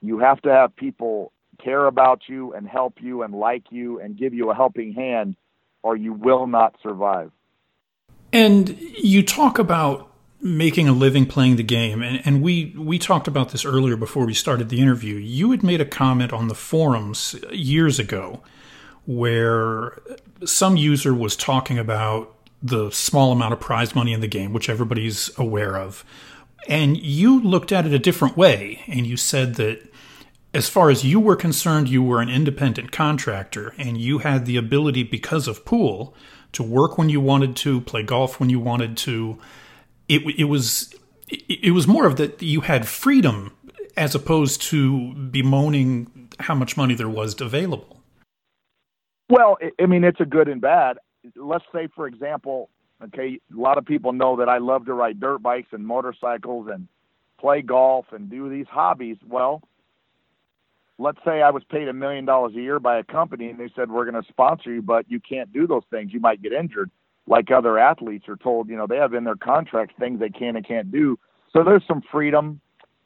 you 0.03 0.21
have 0.21 0.41
to 0.43 0.51
have 0.51 0.77
people 0.77 1.33
care 1.63 1.87
about 1.87 2.23
you 2.29 2.53
and 2.55 2.67
help 2.69 2.95
you 3.01 3.23
and 3.23 3.35
like 3.35 3.65
you 3.71 4.01
and 4.01 4.17
give 4.17 4.35
you 4.35 4.51
a 4.51 4.55
helping 4.55 4.93
hand, 4.93 5.37
or 5.83 5.97
you 5.97 6.13
will 6.13 6.47
not 6.47 6.75
survive. 6.83 7.31
And 8.33 8.79
you 8.79 9.23
talk 9.23 9.59
about 9.59 10.13
making 10.41 10.87
a 10.87 10.93
living 10.93 11.27
playing 11.27 11.57
the 11.57 11.63
game, 11.63 12.03
and, 12.03 12.23
and 12.25 12.43
we, 12.43 12.75
we 12.77 12.99
talked 12.99 13.27
about 13.27 13.51
this 13.51 13.65
earlier 13.65 13.97
before 13.97 14.25
we 14.25 14.35
started 14.35 14.69
the 14.69 14.81
interview. 14.81 15.17
You 15.17 15.51
had 15.51 15.63
made 15.63 15.81
a 15.81 15.85
comment 15.85 16.33
on 16.33 16.49
the 16.49 16.55
forums 16.55 17.35
years 17.51 17.99
ago 17.99 18.43
where 19.07 19.99
some 20.45 20.77
user 20.77 21.15
was 21.15 21.35
talking 21.35 21.79
about 21.79 22.35
the 22.63 22.91
small 22.91 23.33
amount 23.33 23.53
of 23.53 23.61
prize 23.61 23.95
money 23.95 24.13
in 24.13 24.21
the 24.21 24.29
game, 24.29 24.53
which 24.53 24.69
everybody's 24.69 25.31
aware 25.39 25.77
of. 25.77 26.05
And 26.69 26.97
you 26.99 27.41
looked 27.41 27.73
at 27.73 27.87
it 27.87 27.93
a 27.93 27.99
different 27.99 28.37
way, 28.37 28.83
and 28.87 29.07
you 29.07 29.17
said 29.17 29.55
that 29.55 29.81
as 30.59 30.69
far 30.69 30.91
as 30.91 31.05
you 31.05 31.21
were 31.21 31.37
concerned, 31.37 31.89
you 31.89 32.03
were 32.03 32.21
an 32.21 32.29
independent 32.29 32.91
contractor 32.91 33.75
and 33.79 33.97
you 33.97 34.19
had 34.19 34.45
the 34.45 34.57
ability, 34.57 35.05
because 35.05 35.47
of 35.47 35.65
pool, 35.65 36.17
to 36.51 36.65
work 36.65 36.99
when 36.99 37.09
you 37.09 37.21
wanted 37.21 37.55
to, 37.55 37.81
play 37.83 38.03
golf 38.03 38.41
when 38.41 38.51
you 38.51 38.59
wanted 38.59 38.97
to. 38.97 39.39
It, 40.09 40.23
it 40.37 40.45
was 40.45 40.93
it 41.31 41.73
was 41.73 41.87
more 41.87 42.07
of 42.07 42.17
that 42.17 42.43
you 42.43 42.63
had 42.63 42.89
freedom 42.89 43.55
as 43.97 44.17
opposed 44.17 44.61
to 44.63 45.15
bemoaning 45.31 46.29
how 46.41 46.57
much 46.57 46.77
money 46.77 46.95
there 46.95 47.09
was 47.09 47.41
available. 47.41 48.01
Well, 49.29 49.59
I 49.81 49.87
mean, 49.87 50.03
it's 50.03 50.21
a 50.21 50.25
good 50.25 50.49
and 50.49 50.61
bad. 50.61 50.99
Let's 51.37 51.67
say, 51.73 51.89
for 51.95 52.09
example, 52.09 52.69
okay, 53.05 53.39
a 53.55 53.61
lot 53.61 53.79
of 53.79 53.85
people 53.85 54.13
know 54.13 54.37
that 54.37 54.49
I 54.49 54.59
love 54.59 54.87
to 54.87 54.95
ride 54.95 55.21
dirt 55.21 55.41
bikes 55.41 55.69
and 55.71 55.87
motorcycles 55.87 56.69
and 56.73 56.89
play 57.39 57.63
golf 57.63 58.07
and 58.11 58.29
do 58.29 58.49
these 58.49 58.67
hobbies. 58.69 59.19
Well, 59.25 59.63
let's 60.99 61.19
say 61.25 61.43
I 61.43 61.51
was 61.51 61.63
paid 61.71 61.89
a 61.89 61.93
million 61.93 62.25
dollars 62.25 62.53
a 62.57 62.61
year 62.61 62.81
by 62.81 62.99
a 62.99 63.05
company 63.05 63.49
and 63.49 63.59
they 63.59 63.71
said, 63.75 63.91
we're 63.91 64.11
going 64.11 64.21
to 64.23 64.29
sponsor 64.29 64.73
you, 64.73 64.83
but 64.83 65.09
you 65.09 65.21
can't 65.21 65.53
do 65.53 65.67
those 65.67 65.85
things. 65.91 66.13
You 66.13 66.21
might 66.21 66.43
get 66.43 66.53
injured. 66.53 66.91
Like 67.27 67.51
other 67.51 67.79
athletes 67.79 68.29
are 68.29 68.37
told, 68.37 68.69
you 68.69 68.77
know, 68.77 68.87
they 68.87 68.97
have 68.97 69.15
in 69.15 69.25
their 69.25 69.37
contracts 69.37 69.95
things 69.99 70.19
they 70.19 70.31
can 70.31 70.57
and 70.57 70.67
can't 70.67 70.91
do. 70.91 71.19
So 71.53 71.63
there's 71.63 71.85
some 71.87 72.03
freedom, 72.11 72.61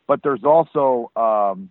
but 0.06 0.20
there's 0.22 0.44
also, 0.44 1.10
um, 1.16 1.70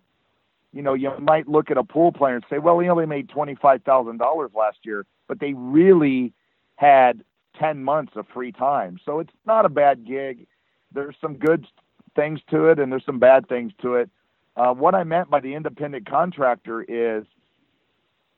you 0.72 0.82
know, 0.82 0.94
you 0.94 1.10
might 1.18 1.48
look 1.48 1.70
at 1.70 1.76
a 1.76 1.84
pool 1.84 2.12
player 2.12 2.36
and 2.36 2.44
say, 2.48 2.58
well, 2.58 2.78
he 2.78 2.88
only 2.88 3.06
made 3.06 3.28
$25,000 3.28 4.54
last 4.54 4.78
year, 4.84 5.04
but 5.28 5.40
they 5.40 5.54
really 5.54 6.32
had 6.76 7.24
10 7.58 7.82
months 7.82 8.12
of 8.16 8.26
free 8.32 8.52
time. 8.52 8.98
So 9.04 9.18
it's 9.18 9.32
not 9.44 9.66
a 9.66 9.68
bad 9.68 10.06
gig. 10.06 10.46
There's 10.92 11.16
some 11.20 11.34
good 11.34 11.66
things 12.14 12.40
to 12.50 12.66
it 12.66 12.78
and 12.78 12.92
there's 12.92 13.04
some 13.04 13.18
bad 13.18 13.48
things 13.48 13.72
to 13.82 13.94
it. 13.94 14.10
Uh, 14.56 14.72
what 14.74 14.94
I 14.94 15.04
meant 15.04 15.30
by 15.30 15.40
the 15.40 15.54
independent 15.54 16.08
contractor 16.08 16.82
is 16.82 17.24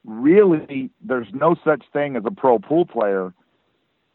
really 0.04 0.90
there's 1.02 1.26
no 1.32 1.56
such 1.64 1.82
thing 1.92 2.16
as 2.16 2.22
a 2.26 2.30
pro 2.30 2.58
pool 2.58 2.84
player 2.84 3.32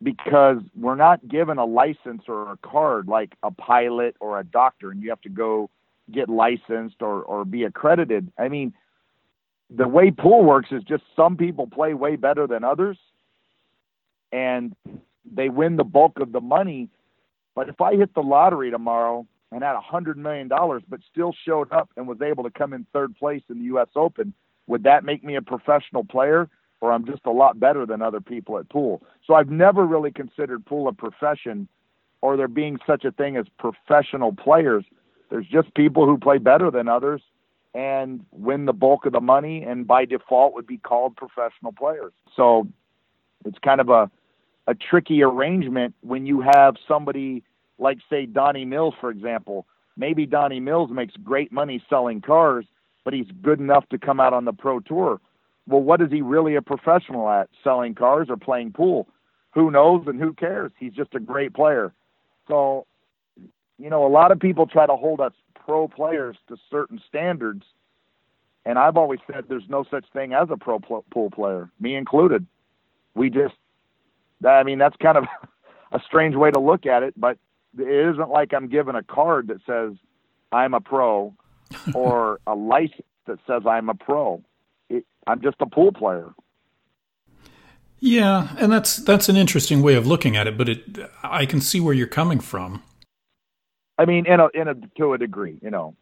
because 0.02 0.58
we're 0.78 0.96
not 0.96 1.28
given 1.28 1.58
a 1.58 1.66
license 1.66 2.24
or 2.28 2.52
a 2.52 2.58
card 2.58 3.08
like 3.08 3.34
a 3.44 3.52
pilot 3.52 4.16
or 4.20 4.40
a 4.40 4.44
doctor 4.44 4.92
and 4.92 5.04
you 5.04 5.10
have 5.10 5.22
to 5.22 5.30
go 5.30 5.70
get 6.12 6.30
licensed 6.30 7.02
or, 7.02 7.22
or 7.24 7.44
be 7.44 7.64
accredited. 7.64 8.32
I 8.38 8.48
mean, 8.48 8.74
the 9.70 9.88
way 9.88 10.10
pool 10.12 10.44
works 10.44 10.70
is 10.72 10.84
just 10.84 11.04
some 11.16 11.36
people 11.36 11.68
play 11.68 11.94
way 11.94 12.16
better 12.16 12.48
than 12.48 12.64
others 12.64 12.98
and 14.32 14.76
they 15.32 15.50
win 15.50 15.76
the 15.76 15.84
bulk 15.84 16.20
of 16.20 16.32
the 16.32 16.42
money. 16.42 16.88
But 17.56 17.68
if 17.68 17.82
I 17.82 17.96
hit 17.96 18.14
the 18.14 18.22
lottery 18.22 18.72
tomorrow 18.72 19.28
and 19.52 19.64
had 19.64 19.76
a 19.76 19.82
hundred 19.82 20.18
million 20.18 20.48
dollars, 20.48 20.84
but 20.90 21.00
still 21.12 21.34
showed 21.46 21.72
up 21.72 21.90
and 21.98 22.08
was 22.08 22.22
able 22.22 22.44
to 22.44 22.52
come 22.52 22.74
in 22.74 22.86
third 22.94 23.16
place 23.16 23.42
in 23.50 23.60
the 23.60 23.66
U.S. 23.66 23.88
Open, 23.96 24.34
would 24.68 24.84
that 24.84 25.04
make 25.04 25.24
me 25.24 25.36
a 25.36 25.42
professional 25.42 26.04
player, 26.04 26.50
or 26.82 26.92
I'm 26.92 27.06
just 27.06 27.26
a 27.26 27.32
lot 27.32 27.60
better 27.60 27.86
than 27.86 28.02
other 28.02 28.22
people 28.22 28.58
at 28.60 28.70
pool? 28.70 29.02
So 29.26 29.34
I've 29.34 29.50
never 29.50 29.86
really 29.86 30.12
considered 30.12 30.66
pool 30.66 30.88
a 30.88 30.94
profession, 30.94 31.68
or 32.22 32.38
there 32.38 32.48
being 32.48 32.78
such 32.86 33.06
a 33.06 33.12
thing 33.12 33.38
as 33.38 33.46
professional 33.58 34.34
players. 34.34 34.86
There's 35.30 35.48
just 35.48 35.74
people 35.74 36.06
who 36.06 36.18
play 36.18 36.38
better 36.38 36.70
than 36.70 36.88
others 36.88 37.22
and 37.74 38.26
win 38.32 38.66
the 38.66 38.74
bulk 38.74 39.06
of 39.06 39.14
the 39.14 39.22
money, 39.22 39.64
and 39.64 39.86
by 39.88 40.06
default 40.06 40.54
would 40.54 40.68
be 40.68 40.78
called 40.78 41.16
professional 41.16 41.72
players. 41.72 42.14
So 42.36 42.68
it's 43.46 43.60
kind 43.60 43.82
of 43.82 43.90
a 43.90 44.12
a 44.68 44.76
tricky 44.76 45.24
arrangement 45.24 45.96
when 46.02 46.28
you 46.28 46.42
have 46.42 46.76
somebody 46.88 47.44
like 47.80 48.00
say 48.10 48.26
Donnie 48.26 48.66
Mills, 48.66 48.94
for 49.00 49.10
example. 49.10 49.66
Maybe 49.98 50.26
Donnie 50.26 50.60
Mills 50.60 50.92
makes 50.92 51.14
great 51.24 51.52
money 51.52 51.84
selling 51.90 52.22
cars, 52.22 52.66
but 53.04 53.14
he's 53.14 53.28
good 53.42 53.60
enough 53.60 53.88
to 53.90 53.98
come 53.98 54.20
out 54.20 54.34
on 54.34 54.46
the 54.46 54.54
pro 54.54 54.80
tour. 54.80 55.20
Well, 55.68 55.82
what 55.82 56.02
is 56.02 56.12
he 56.12 56.22
really 56.22 56.56
a 56.56 56.62
professional 56.62 57.30
at? 57.30 57.50
Selling 57.64 57.96
cars 57.96 58.28
or 58.30 58.38
playing 58.38 58.74
pool? 58.74 59.08
Who 59.54 59.72
knows 59.72 60.06
and 60.08 60.20
who 60.20 60.34
cares? 60.34 60.72
He's 60.80 60.94
just 60.94 61.16
a 61.16 61.20
great 61.20 61.54
player. 61.54 61.94
So, 62.48 62.86
you 63.78 63.90
know, 63.90 64.06
a 64.06 64.10
lot 64.10 64.32
of 64.32 64.40
people 64.40 64.68
try 64.68 64.86
to 64.86 64.96
hold 64.96 65.22
us 65.22 65.34
pro 65.54 65.88
players 65.88 66.38
to 66.48 66.58
certain 66.70 67.02
standards. 67.08 67.64
And 68.66 68.78
I've 68.78 68.98
always 68.98 69.20
said 69.32 69.46
there's 69.48 69.70
no 69.70 69.86
such 69.90 70.06
thing 70.14 70.34
as 70.34 70.50
a 70.52 70.58
pro 70.58 70.80
pool 70.80 71.30
player, 71.32 71.70
me 71.80 71.96
included. 71.96 72.46
We 73.16 73.30
just, 73.30 73.56
I 74.48 74.64
mean, 74.64 74.80
that's 74.80 74.96
kind 74.98 75.18
of 75.18 75.26
a 75.92 76.00
strange 76.06 76.36
way 76.36 76.52
to 76.52 76.60
look 76.60 76.86
at 76.86 77.04
it, 77.04 77.14
but 77.18 77.38
it 77.78 78.10
isn't 78.14 78.30
like 78.30 78.54
I'm 78.54 78.70
given 78.70 78.96
a 78.96 79.04
card 79.04 79.48
that 79.48 79.60
says 79.66 79.98
I'm 80.52 80.74
a 80.74 80.82
pro 80.82 81.34
or 81.94 82.40
a 82.48 82.56
license 82.56 83.04
that 83.28 83.40
says 83.48 83.64
I'm 83.66 83.90
a 83.90 83.96
pro. 83.96 84.42
It, 84.90 85.06
I'm 85.28 85.42
just 85.42 85.58
a 85.60 85.66
pool 85.66 85.92
player. 85.92 86.34
Yeah, 88.00 88.56
and 88.58 88.72
that's 88.72 88.96
that's 88.98 89.28
an 89.28 89.36
interesting 89.36 89.82
way 89.82 89.96
of 89.96 90.08
looking 90.08 90.38
at 90.38 90.48
it, 90.48 90.58
but 90.58 90.70
it 90.70 90.84
I 91.22 91.46
can 91.46 91.60
see 91.60 91.80
where 91.80 91.94
you're 91.94 92.08
coming 92.08 92.40
from. 92.40 92.82
I 93.98 94.06
mean, 94.06 94.26
in 94.26 94.40
a 94.40 94.48
in 94.54 94.68
a 94.70 94.76
to 94.98 95.14
a 95.14 95.18
degree, 95.18 95.60
you 95.62 95.70
know. 95.70 95.96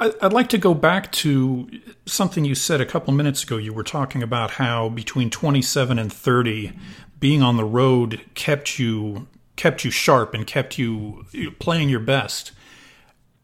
I'd 0.00 0.32
like 0.32 0.48
to 0.48 0.58
go 0.58 0.74
back 0.74 1.12
to 1.12 1.70
something 2.06 2.44
you 2.44 2.56
said 2.56 2.80
a 2.80 2.86
couple 2.86 3.14
minutes 3.14 3.44
ago. 3.44 3.56
You 3.56 3.72
were 3.72 3.84
talking 3.84 4.20
about 4.20 4.52
how 4.52 4.88
between 4.88 5.30
27 5.30 5.96
and 5.96 6.12
30, 6.12 6.72
being 7.20 7.40
on 7.40 7.56
the 7.56 7.64
road 7.64 8.20
kept 8.34 8.80
you 8.80 9.28
kept 9.56 9.84
you 9.84 9.90
sharp 9.90 10.34
and 10.34 10.46
kept 10.46 10.78
you 10.78 11.24
playing 11.58 11.88
your 11.88 12.00
best. 12.00 12.52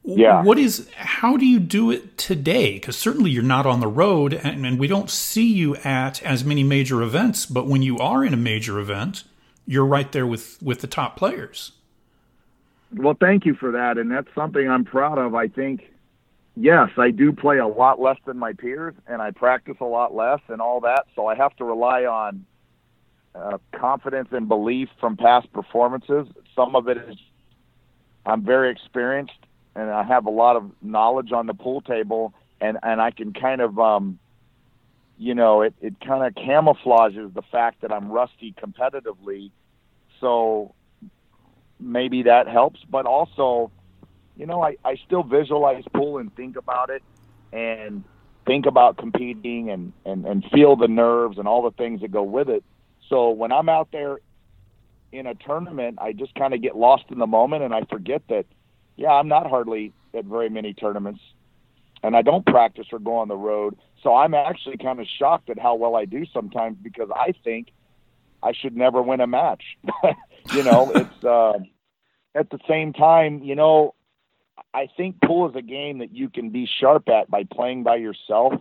Yeah. 0.04 0.42
What 0.42 0.58
is? 0.58 0.88
How 0.96 1.36
do 1.36 1.44
you 1.44 1.58
do 1.58 1.90
it 1.90 2.16
today? 2.16 2.74
Because 2.74 2.96
certainly 2.96 3.30
you're 3.30 3.42
not 3.42 3.66
on 3.66 3.80
the 3.80 3.88
road, 3.88 4.32
and, 4.32 4.64
and, 4.64 4.78
we 4.78 4.86
don't 4.86 5.10
see 5.10 5.52
you 5.52 5.76
at 5.76 6.22
as 6.22 6.44
many 6.44 6.64
major 6.64 7.02
events. 7.02 7.44
But 7.44 7.66
when 7.66 7.82
you 7.82 7.98
are 7.98 8.24
in 8.24 8.32
a 8.32 8.38
major 8.38 8.78
event, 8.78 9.24
you're 9.66 9.84
right 9.84 10.10
there 10.10 10.26
with 10.26 10.62
with 10.62 10.80
the 10.80 10.86
top 10.86 11.16
players. 11.16 11.72
Well, 12.94 13.16
thank 13.20 13.44
you 13.44 13.54
for 13.54 13.72
that, 13.72 13.98
and 13.98 14.10
that's 14.10 14.34
something 14.34 14.66
I'm 14.66 14.86
proud 14.86 15.18
of. 15.18 15.34
I 15.34 15.48
think, 15.48 15.82
yes, 16.56 16.88
I 16.96 17.10
do 17.10 17.32
play 17.32 17.58
a 17.58 17.66
lot 17.66 18.00
less 18.00 18.16
than 18.24 18.38
my 18.38 18.54
peers, 18.54 18.94
and 19.06 19.20
I 19.20 19.30
practice 19.30 19.76
a 19.80 19.84
lot 19.84 20.14
less, 20.14 20.40
and 20.48 20.62
all 20.62 20.80
that. 20.80 21.04
So 21.16 21.26
I 21.26 21.34
have 21.34 21.54
to 21.56 21.64
rely 21.64 22.04
on 22.04 22.46
uh, 23.38 23.58
confidence 23.72 24.28
and 24.32 24.48
belief 24.48 24.88
from 25.00 25.16
past 25.16 25.52
performances. 25.52 26.26
Some 26.54 26.74
of 26.76 26.88
it 26.88 26.96
is 26.96 27.16
I'm 28.26 28.44
very 28.44 28.70
experienced 28.70 29.38
and 29.78 29.90
I 29.90 30.02
have 30.02 30.26
a 30.26 30.30
lot 30.30 30.56
of 30.56 30.70
knowledge 30.82 31.30
on 31.32 31.46
the 31.46 31.54
pool 31.54 31.80
table, 31.80 32.34
and 32.60 32.78
and 32.82 33.00
I 33.00 33.12
can 33.12 33.32
kind 33.32 33.60
of 33.60 33.78
um, 33.78 34.18
you 35.16 35.34
know, 35.34 35.62
it 35.62 35.74
it 35.80 35.94
kind 36.00 36.24
of 36.24 36.34
camouflages 36.34 37.32
the 37.32 37.42
fact 37.42 37.82
that 37.82 37.92
I'm 37.92 38.10
rusty 38.10 38.54
competitively, 38.60 39.52
so 40.20 40.74
maybe 41.78 42.24
that 42.24 42.48
helps. 42.48 42.80
But 42.90 43.06
also, 43.06 43.70
you 44.36 44.46
know, 44.46 44.62
I 44.62 44.76
I 44.84 44.96
still 45.06 45.22
visualize 45.22 45.84
pool 45.94 46.18
and 46.18 46.34
think 46.34 46.56
about 46.56 46.90
it, 46.90 47.02
and 47.52 48.02
think 48.46 48.66
about 48.66 48.96
competing 48.96 49.70
and 49.70 49.92
and 50.04 50.26
and 50.26 50.44
feel 50.52 50.74
the 50.74 50.88
nerves 50.88 51.38
and 51.38 51.46
all 51.46 51.62
the 51.62 51.76
things 51.76 52.00
that 52.00 52.10
go 52.10 52.24
with 52.24 52.48
it. 52.48 52.64
So 53.08 53.30
when 53.30 53.52
I'm 53.52 53.68
out 53.68 53.88
there 53.92 54.18
in 55.12 55.26
a 55.26 55.34
tournament, 55.34 55.98
I 56.00 56.12
just 56.12 56.34
kind 56.34 56.52
of 56.54 56.62
get 56.62 56.76
lost 56.76 57.04
in 57.10 57.18
the 57.18 57.26
moment 57.26 57.62
and 57.62 57.74
I 57.74 57.82
forget 57.90 58.22
that 58.28 58.46
yeah, 58.98 59.12
I'm 59.12 59.28
not 59.28 59.48
hardly 59.48 59.92
at 60.12 60.24
very 60.24 60.50
many 60.50 60.74
tournaments, 60.74 61.20
and 62.02 62.16
I 62.16 62.22
don't 62.22 62.44
practice 62.44 62.86
or 62.92 62.98
go 62.98 63.16
on 63.16 63.28
the 63.28 63.36
road. 63.36 63.76
So 64.02 64.14
I'm 64.14 64.34
actually 64.34 64.76
kind 64.76 65.00
of 65.00 65.06
shocked 65.06 65.48
at 65.50 65.58
how 65.58 65.76
well 65.76 65.94
I 65.94 66.04
do 66.04 66.26
sometimes 66.34 66.76
because 66.82 67.08
I 67.14 67.32
think 67.44 67.68
I 68.42 68.52
should 68.52 68.76
never 68.76 69.00
win 69.00 69.20
a 69.20 69.26
match. 69.26 69.62
you 70.52 70.64
know, 70.64 70.90
it's 70.94 71.24
uh, 71.24 71.60
at 72.34 72.50
the 72.50 72.58
same 72.68 72.92
time, 72.92 73.42
you 73.42 73.54
know, 73.54 73.94
I 74.74 74.88
think 74.96 75.20
pool 75.22 75.48
is 75.48 75.54
a 75.54 75.62
game 75.62 75.98
that 75.98 76.12
you 76.12 76.28
can 76.28 76.50
be 76.50 76.66
sharp 76.80 77.08
at 77.08 77.30
by 77.30 77.44
playing 77.44 77.84
by 77.84 77.96
yourself. 77.96 78.54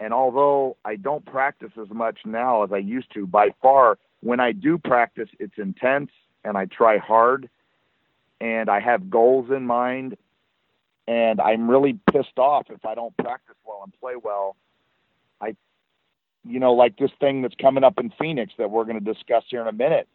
And 0.00 0.12
although 0.12 0.76
I 0.84 0.96
don't 0.96 1.24
practice 1.24 1.72
as 1.80 1.90
much 1.90 2.20
now 2.24 2.64
as 2.64 2.72
I 2.72 2.78
used 2.78 3.12
to, 3.14 3.26
by 3.26 3.50
far, 3.62 3.98
when 4.20 4.40
I 4.40 4.52
do 4.52 4.78
practice, 4.78 5.28
it's 5.38 5.58
intense 5.58 6.10
and 6.42 6.56
I 6.56 6.64
try 6.64 6.98
hard 6.98 7.48
and 8.40 8.70
I 8.70 8.80
have 8.80 9.10
goals 9.10 9.50
in 9.50 9.66
mind, 9.66 10.16
and 11.06 11.40
I'm 11.40 11.70
really 11.70 11.98
pissed 12.10 12.38
off 12.38 12.66
if 12.70 12.84
I 12.84 12.94
don't 12.94 13.16
practice 13.18 13.56
well 13.66 13.82
and 13.84 13.92
play 14.00 14.14
well. 14.22 14.56
I, 15.40 15.54
you 16.44 16.58
know, 16.58 16.72
like 16.72 16.96
this 16.96 17.10
thing 17.20 17.42
that's 17.42 17.54
coming 17.60 17.84
up 17.84 17.98
in 17.98 18.12
Phoenix 18.18 18.54
that 18.58 18.70
we're 18.70 18.84
going 18.84 19.02
to 19.02 19.12
discuss 19.12 19.44
here 19.48 19.60
in 19.60 19.68
a 19.68 19.72
minute. 19.72 20.08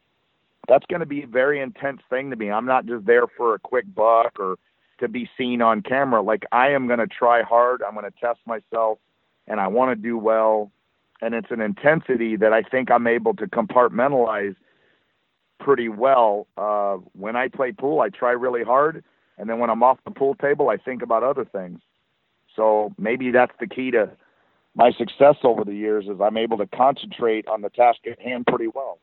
That's 0.68 0.86
going 0.88 1.02
to 1.02 1.06
be 1.06 1.22
a 1.22 1.28
very 1.28 1.62
intense 1.62 2.02
thing 2.10 2.32
to 2.32 2.36
me. 2.36 2.50
I'm 2.50 2.66
not 2.66 2.88
just 2.88 3.06
there 3.06 3.28
for 3.38 3.54
a 3.54 3.60
quick 3.60 3.86
buck 3.94 4.40
or 4.40 4.56
to 5.00 5.08
be 5.08 5.30
seen 5.38 5.62
on 5.62 5.82
camera. 5.82 6.22
Like 6.22 6.46
I 6.52 6.70
am 6.70 6.88
going 6.88 7.00
to 7.00 7.08
try 7.08 7.44
hard. 7.44 7.84
I'm 7.84 7.94
going 7.94 8.12
to 8.12 8.20
test 8.20 8.40
myself, 8.48 8.98
and 9.48 9.60
I 9.60 9.68
want 9.68 9.92
to 9.92 10.02
do 10.02 10.18
well. 10.18 10.72
And 11.22 11.34
it's 11.34 11.50
an 11.50 11.62
intensity 11.62 12.36
that 12.36 12.54
I 12.54 12.62
think 12.62 12.92
I'm 12.92 13.08
able 13.08 13.34
to 13.36 13.48
compartmentalize 13.48 14.56
pretty 15.60 15.90
well. 15.90 16.48
Uh, 16.58 16.98
when 17.14 17.36
I 17.36 17.48
play 17.48 17.72
pool, 17.72 18.02
I 18.02 18.10
try 18.10 18.32
really 18.32 18.64
hard, 18.64 19.04
and 19.38 19.50
then 19.50 19.60
when 19.60 19.70
I'm 19.70 19.84
off 19.84 20.00
the 20.06 20.12
pool 20.12 20.36
table, 20.36 20.70
I 20.70 20.78
think 20.78 21.02
about 21.02 21.24
other 21.24 21.46
things. 21.46 21.80
So 22.56 22.94
maybe 22.98 23.32
that's 23.32 23.54
the 23.60 23.68
key 23.68 23.92
to 23.92 24.12
my 24.76 24.92
success 24.92 25.36
over 25.44 25.64
the 25.64 25.74
years 25.74 26.06
is 26.06 26.20
I'm 26.22 26.38
able 26.38 26.58
to 26.58 26.68
concentrate 26.68 27.48
on 27.48 27.62
the 27.62 27.70
task 27.70 28.00
at 28.10 28.20
hand 28.20 28.46
pretty 28.46 28.68
well. 28.68 29.00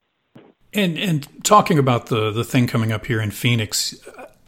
And 0.75 0.99
and 0.99 1.45
talking 1.45 1.79
about 1.79 2.07
the 2.07 2.31
the 2.31 2.45
thing 2.45 2.67
coming 2.67 2.93
up 2.93 3.07
here 3.07 3.21
in 3.21 3.31
Phoenix, 3.31 3.95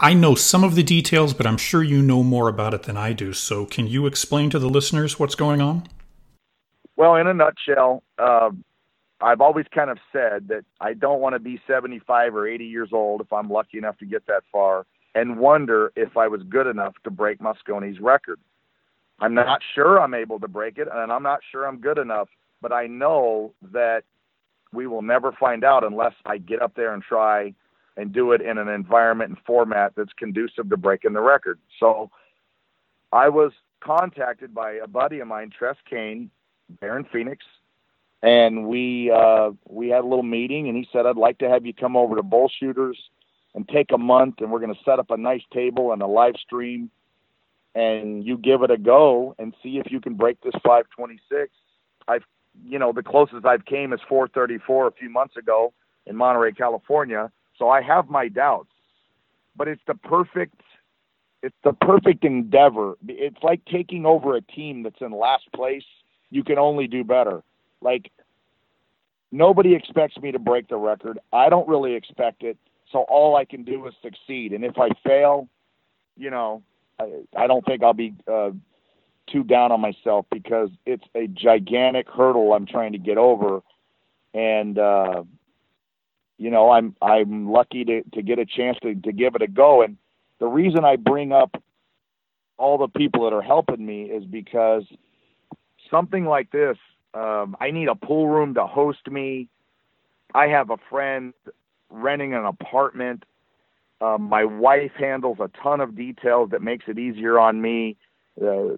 I 0.00 0.12
know 0.12 0.35
some 0.35 0.64
of 0.64 0.74
the 0.74 0.83
details, 0.83 1.35
but 1.35 1.46
I'm 1.46 1.57
sure 1.57 1.83
you 1.83 2.02
know 2.02 2.22
more 2.22 2.48
about 2.48 2.74
it 2.74 2.83
than 2.83 2.96
I 2.96 3.12
do. 3.12 3.33
So 3.33 3.64
can 3.64 3.87
you 3.87 4.07
explain 4.07 4.50
to 4.50 4.59
the 4.59 4.68
listeners 4.68 5.18
what's 5.18 5.35
going 5.35 5.61
on? 5.61 5.87
Well, 6.96 7.16
in 7.16 7.26
a 7.26 7.35
nutshell, 7.35 8.02
uh, 8.18 8.50
I've 9.20 9.40
always 9.40 9.66
kind 9.72 9.90
of 9.90 9.98
said 10.12 10.48
that 10.48 10.64
I 10.80 10.94
don't 10.94 11.20
want 11.20 11.35
to 11.35 11.38
be 11.38 11.61
75 11.66 12.35
or 12.35 12.46
80 12.46 12.64
years 12.64 12.90
old 12.92 13.20
if 13.20 13.33
I'm 13.33 13.48
lucky 13.48 13.78
enough 13.78 13.96
to 13.98 14.07
get 14.07 14.26
that 14.26 14.42
far 14.52 14.87
and 15.14 15.38
wonder 15.38 15.92
if 15.96 16.16
I 16.16 16.28
was 16.28 16.42
good 16.42 16.66
enough 16.66 16.94
to 17.04 17.11
break 17.11 17.38
Mosconi's 17.38 18.00
record. 18.00 18.40
I'm 19.20 19.35
not 19.35 19.61
sure 19.74 20.00
I'm 20.00 20.14
able 20.14 20.40
to 20.40 20.48
break 20.48 20.76
it, 20.76 20.88
and 20.92 21.12
I'm 21.12 21.22
not 21.22 21.40
sure 21.52 21.66
I'm 21.66 21.78
good 21.78 21.98
enough, 21.98 22.28
but 22.61 22.72
I 22.72 22.88
know 22.88 23.52
that 23.72 24.02
we 24.72 24.88
will 24.88 25.02
never 25.02 25.30
find 25.33 25.62
out 25.62 25.85
unless 25.85 26.14
I 26.26 26.38
get 26.38 26.61
up 26.61 26.74
there 26.74 26.92
and 26.92 27.02
try 27.02 27.54
and 27.96 28.12
do 28.12 28.33
it 28.33 28.40
in 28.40 28.59
an 28.59 28.68
environment 28.68 29.30
and 29.30 29.38
format 29.46 29.92
that's 29.96 30.12
conducive 30.14 30.68
to 30.70 30.76
breaking 30.76 31.12
the 31.12 31.20
record. 31.20 31.59
So 31.78 32.11
I 33.12 33.28
was 33.28 33.52
contacted 33.80 34.54
by 34.54 34.72
a 34.72 34.87
buddy 34.87 35.20
of 35.20 35.28
mine, 35.28 35.50
Tress 35.57 35.76
Kane, 35.88 36.30
there 36.80 36.96
in 36.96 37.04
Phoenix, 37.04 37.44
and 38.22 38.66
we 38.66 39.11
uh, 39.11 39.50
we 39.68 39.88
had 39.88 40.00
a 40.00 40.07
little 40.07 40.22
meeting, 40.22 40.68
and 40.68 40.76
he 40.76 40.88
said, 40.92 41.07
"I'd 41.07 41.16
like 41.16 41.38
to 41.38 41.48
have 41.48 41.66
you 41.66 41.74
come 41.74 41.96
over 41.96 42.16
to 42.16 42.22
Bull 42.22 42.50
Shooters 42.59 42.98
and 43.54 43.68
take 43.68 43.92
a 43.92 43.98
month, 43.98 44.37
and 44.40 44.50
we're 44.50 44.61
going 44.61 44.74
to 44.74 44.80
set 44.85 44.98
up 44.98 45.11
a 45.11 45.16
nice 45.16 45.42
table 45.52 45.92
and 45.92 46.02
a 46.02 46.07
live 46.07 46.35
stream, 46.37 46.90
and 47.74 48.24
you 48.24 48.38
give 48.38 48.62
it 48.62 48.70
a 48.70 48.78
go 48.78 49.37
and 49.38 49.54
see 49.62 49.78
if 49.78 49.92
you 49.92 50.00
can 50.00 50.14
break 50.14 50.40
this 50.40 50.54
526." 50.64 51.52
I've, 52.09 52.24
you 52.64 52.78
know, 52.78 52.92
the 52.92 53.02
closest 53.02 53.44
I've 53.44 53.64
came 53.64 53.92
is 53.92 54.00
434 54.09 54.88
a 54.88 54.92
few 54.92 55.11
months 55.11 55.37
ago 55.37 55.72
in 56.07 56.16
Monterey, 56.16 56.52
California, 56.52 57.30
so 57.59 57.69
I 57.69 57.83
have 57.83 58.09
my 58.09 58.29
doubts, 58.29 58.71
but 59.57 59.69
it's 59.69 59.83
the 59.87 59.95
perfect. 59.95 60.61
It's 61.43 61.57
the 61.62 61.75
perfect 61.75 62.25
endeavor. 62.25 62.95
It's 63.07 63.43
like 63.43 63.64
taking 63.67 64.07
over 64.07 64.35
a 64.35 64.40
team 64.40 64.83
that's 64.83 65.01
in 65.01 65.12
last 65.12 65.45
place. 65.55 65.85
You 66.31 66.43
can 66.43 66.59
only 66.59 66.87
do 66.87 67.05
better 67.05 67.43
like 67.85 68.11
nobody 69.31 69.75
expects 69.75 70.17
me 70.17 70.33
to 70.33 70.38
break 70.40 70.69
the 70.69 70.77
record. 70.77 71.21
I 71.33 71.49
don't 71.49 71.69
really 71.69 71.95
expect 71.95 72.43
it. 72.43 72.57
So 72.90 73.01
all 73.01 73.37
I 73.37 73.45
can 73.45 73.62
do 73.62 73.87
is 73.87 73.95
succeed. 74.03 74.53
And 74.53 74.64
if 74.64 74.79
I 74.79 74.88
fail, 75.07 75.49
you 76.17 76.31
know, 76.31 76.62
I, 76.99 77.23
I 77.37 77.47
don't 77.47 77.64
think 77.64 77.83
I'll 77.83 77.93
be 77.93 78.14
uh, 78.31 78.51
too 79.31 79.45
down 79.45 79.71
on 79.71 79.81
myself 79.81 80.27
because 80.31 80.71
it's 80.87 81.05
a 81.14 81.27
gigantic 81.29 82.09
hurdle 82.09 82.53
I'm 82.53 82.67
trying 82.67 82.93
to 82.93 82.99
get 82.99 83.19
over. 83.19 83.61
And, 84.33 84.79
uh, 84.79 85.25
you 86.38 86.51
know, 86.51 86.70
I'm, 86.70 86.94
I'm 87.01 87.51
lucky 87.51 87.85
to, 87.85 88.03
to 88.14 88.23
get 88.23 88.38
a 88.38 88.47
chance 88.47 88.79
to, 88.83 88.94
to 88.94 89.12
give 89.12 89.35
it 89.35 89.42
a 89.42 89.47
go. 89.47 89.83
And 89.83 89.97
the 90.40 90.47
reason 90.47 90.85
I 90.85 90.97
bring 90.97 91.33
up 91.33 91.62
all 92.57 92.79
the 92.79 92.88
people 92.88 93.25
that 93.25 93.35
are 93.35 93.42
helping 93.42 93.85
me 93.85 94.05
is 94.05 94.25
because 94.25 94.85
something 95.90 96.25
like 96.25 96.51
this 96.51 96.77
um, 97.14 97.57
I 97.61 97.70
need 97.70 97.88
a 97.88 97.94
pool 97.94 98.29
room 98.29 98.55
to 98.55 98.66
host 98.66 99.09
me. 99.09 99.49
I 100.35 100.49
have 100.49 100.70
a 100.70 100.77
friend 100.90 101.33
renting 101.88 102.35
an 102.35 102.44
apartment. 102.44 103.25
Um, 104.01 104.23
my 104.23 104.44
wife 104.44 104.90
handles 104.99 105.38
a 105.40 105.49
ton 105.62 105.81
of 105.81 105.97
details 105.97 106.51
that 106.51 106.61
makes 106.61 106.87
it 106.88 106.99
easier 106.99 107.38
on 107.38 107.62
me. 107.62 107.97
Uh, 108.42 108.75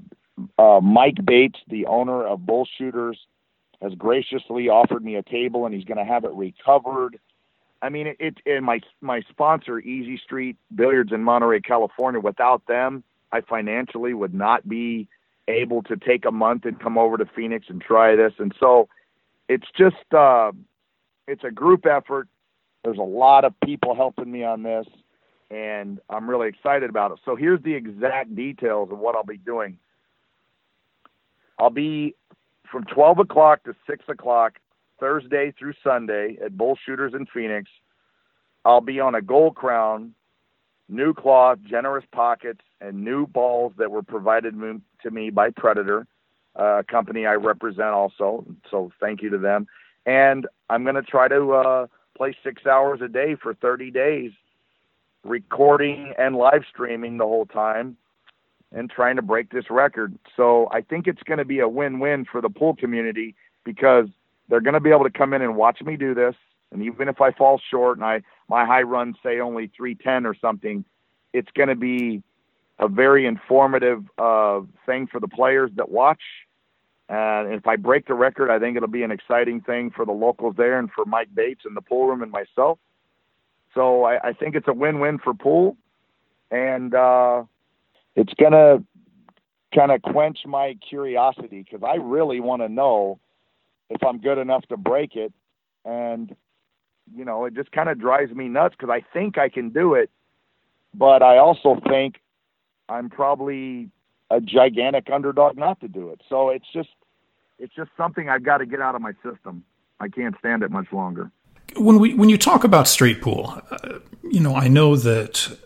uh, 0.59 0.81
Mike 0.83 1.25
Bates, 1.25 1.59
the 1.69 1.87
owner 1.87 2.27
of 2.27 2.45
Bull 2.45 2.69
Shooters, 2.77 3.19
has 3.81 3.95
graciously 3.95 4.69
offered 4.69 5.03
me 5.03 5.17
a 5.17 5.23
table, 5.23 5.65
and 5.65 5.75
he's 5.75 5.85
going 5.85 5.99
to 5.99 6.05
have 6.05 6.25
it 6.25 6.33
recovered. 6.33 7.19
I 7.87 7.89
mean, 7.89 8.17
it, 8.19 8.39
and 8.45 8.65
my 8.65 8.81
my 9.01 9.21
sponsor, 9.31 9.79
Easy 9.79 10.19
Street 10.19 10.57
Billiards 10.75 11.13
in 11.13 11.23
Monterey, 11.23 11.61
California. 11.61 12.21
Without 12.21 12.67
them, 12.67 13.05
I 13.31 13.43
financially 13.43 14.13
would 14.13 14.35
not 14.35 14.69
be 14.69 15.07
able 15.47 15.85
to 15.85 15.97
take 15.97 16.25
a 16.25 16.33
month 16.33 16.65
and 16.65 16.81
come 16.81 16.99
over 16.99 17.17
to 17.17 17.27
Phoenix 17.27 17.67
and 17.69 17.81
try 17.81 18.17
this. 18.17 18.33
And 18.41 18.53
so 18.59 18.89
it's 19.49 19.69
just 19.79 20.13
uh, 20.13 20.51
it's 21.29 21.45
a 21.45 21.53
group 21.53 21.87
effort. 21.87 22.27
There's 22.83 22.99
a 22.99 23.03
lot 23.03 23.45
of 23.45 23.55
people 23.65 23.95
helping 23.95 24.33
me 24.33 24.43
on 24.43 24.65
this, 24.65 24.87
and 25.53 26.01
I'm 26.11 26.29
really 26.29 26.49
excited 26.49 26.91
about 26.91 27.13
it. 27.13 27.21
So 27.25 27.37
here's 27.37 27.63
the 27.63 27.75
exact 27.75 28.35
details 28.35 28.91
of 28.91 28.99
what 28.99 29.15
I'll 29.15 29.23
be 29.23 29.37
doing. 29.37 29.79
I'll 31.57 31.71
be 31.71 32.17
from 32.69 32.83
12 32.83 33.21
o'clock 33.21 33.63
to 33.63 33.77
6 33.87 34.05
o'clock 34.09 34.55
Thursday 34.99 35.53
through 35.59 35.75
Sunday 35.83 36.39
at 36.45 36.57
Bull 36.57 36.79
Shooters 36.85 37.15
in 37.15 37.27
Phoenix. 37.27 37.71
I'll 38.65 38.81
be 38.81 39.01
on 39.01 39.15
a 39.15 39.23
gold 39.23 39.55
crown 39.55 40.15
new 40.89 41.13
cloth, 41.13 41.59
generous 41.69 42.05
pockets, 42.13 42.61
and 42.81 43.05
new 43.05 43.27
balls 43.27 43.73
that 43.79 43.91
were 43.91 44.03
provided 44.03 44.55
to 45.03 45.11
me 45.11 45.31
by 45.31 45.51
Predator, 45.51 46.07
a 46.55 46.85
company 46.89 47.27
I 47.27 47.35
represent 47.35 47.89
also. 47.89 48.47
So 48.71 48.93
thank 49.01 49.23
you 49.23 49.31
to 49.31 49.39
them. 49.39 49.67
And 50.05 50.47
I'm 50.71 50.85
going 50.85 50.95
to 50.95 51.03
try 51.03 51.29
to 51.29 51.53
uh, 51.53 51.87
play 52.17 52.37
six 52.45 52.67
hours 52.67 53.01
a 53.03 53.09
day 53.09 53.37
for 53.41 53.55
30 53.55 53.91
days, 53.91 54.31
recording 55.25 56.15
and 56.19 56.37
live 56.37 56.63
streaming 56.71 57.19
the 57.19 57.25
whole 57.25 57.47
time 57.47 57.97
and 58.73 58.91
trying 58.91 59.17
to 59.17 59.23
break 59.23 59.51
this 59.51 59.71
record. 59.71 60.17
So 60.37 60.69
I 60.71 60.81
think 60.83 61.07
it's 61.07 61.23
going 61.23 61.39
to 61.39 61.45
be 61.45 61.61
a 61.61 61.69
win 61.69 61.99
win 61.99 62.25
for 62.31 62.41
the 62.41 62.51
pool 62.51 62.77
community 62.77 63.35
because 63.65 64.07
they're 64.49 64.61
going 64.61 64.75
to 64.75 64.81
be 64.81 64.91
able 64.91 65.05
to 65.05 65.11
come 65.11 65.33
in 65.33 65.43
and 65.43 65.57
watch 65.57 65.81
me 65.83 65.97
do 65.97 66.15
this. 66.15 66.35
And 66.73 66.83
even 66.83 67.09
if 67.09 67.21
I 67.21 67.33
fall 67.33 67.61
short 67.71 67.99
and 67.99 68.05
I 68.05 68.23
my 68.49 68.65
high 68.65 68.83
run 68.83 69.15
say 69.23 69.41
only 69.41 69.71
310 69.77 70.27
or 70.27 70.35
something, 70.35 70.85
it's 71.33 71.51
going 71.57 71.69
to 71.69 71.77
be 71.77 72.23
a 72.79 72.89
very 72.89 73.27
informative 73.27 74.05
uh, 74.19 74.61
thing 74.85 75.07
for 75.07 75.21
the 75.21 75.29
players 75.29 75.71
that 75.77 75.89
watch. 75.89 76.21
And 77.09 77.55
if 77.55 77.67
I 77.67 77.77
break 77.77 78.07
the 78.07 78.15
record, 78.15 78.51
I 78.51 78.59
think 78.59 78.77
it'll 78.77 78.89
be 78.89 79.05
an 79.05 79.13
exciting 79.13 79.61
thing 79.61 79.91
for 79.95 80.05
the 80.05 80.13
locals 80.13 80.57
there 80.57 80.79
and 80.79 80.91
for 80.91 81.05
Mike 81.05 81.29
Bates 81.35 81.63
and 81.65 81.77
the 81.77 81.81
pool 81.81 82.09
room 82.09 82.23
and 82.23 82.33
myself. 82.33 82.79
So 83.75 84.05
I, 84.05 84.29
I 84.29 84.33
think 84.33 84.57
it's 84.57 84.69
a 84.69 84.73
win-win 84.73 85.19
for 85.19 85.35
pool, 85.35 85.77
and 86.51 86.95
uh, 86.95 87.45
it's 88.17 88.33
gonna 88.35 88.83
kind 89.75 89.93
of 89.93 90.03
quench 90.03 90.39
my 90.47 90.77
curiosity 90.89 91.63
because 91.63 91.87
I 91.87 91.97
really 91.97 92.41
want 92.41 92.63
to 92.63 92.69
know 92.69 93.21
if 93.91 94.03
I'm 94.05 94.19
good 94.19 94.39
enough 94.39 94.67
to 94.69 94.77
break 94.77 95.17
it, 95.17 95.33
and 95.85 96.35
you 97.15 97.25
know 97.25 97.45
it 97.45 97.55
just 97.55 97.73
kind 97.73 97.89
of 97.89 97.99
drives 97.99 98.33
me 98.33 98.49
nuts 98.49 98.75
because 98.79 98.93
I 98.93 99.05
think 99.13 99.39
I 99.39 99.49
can 99.49 99.71
do 99.71 99.95
it, 99.95 100.11
but 100.95 101.23
I 101.23 101.39
also 101.39 101.81
think 101.89 102.17
I'm 102.89 103.11
probably 103.11 103.91
a 104.31 104.41
gigantic 104.41 105.09
underdog 105.13 105.57
not 105.57 105.81
to 105.81 105.89
do 105.89 106.11
it. 106.11 106.21
So 106.29 106.51
it's 106.51 106.67
just 106.73 106.89
it's 107.59 107.75
just 107.75 107.91
something 107.97 108.29
I've 108.29 108.45
got 108.45 108.59
to 108.59 108.67
get 108.67 108.81
out 108.81 108.95
of 108.95 109.01
my 109.01 109.13
system. 109.25 109.65
I 110.01 110.09
can't 110.09 110.35
stand 110.39 110.63
it 110.63 110.71
much 110.71 110.93
longer. 110.93 111.31
When 111.77 111.99
we 111.99 112.15
when 112.15 112.29
you 112.29 112.39
talk 112.39 112.65
about 112.65 112.89
straight 112.89 113.21
pool, 113.21 113.61
uh, 113.71 113.99
you 114.23 114.41
know 114.41 114.55
I 114.55 114.69
know 114.69 114.97
that 114.97 115.59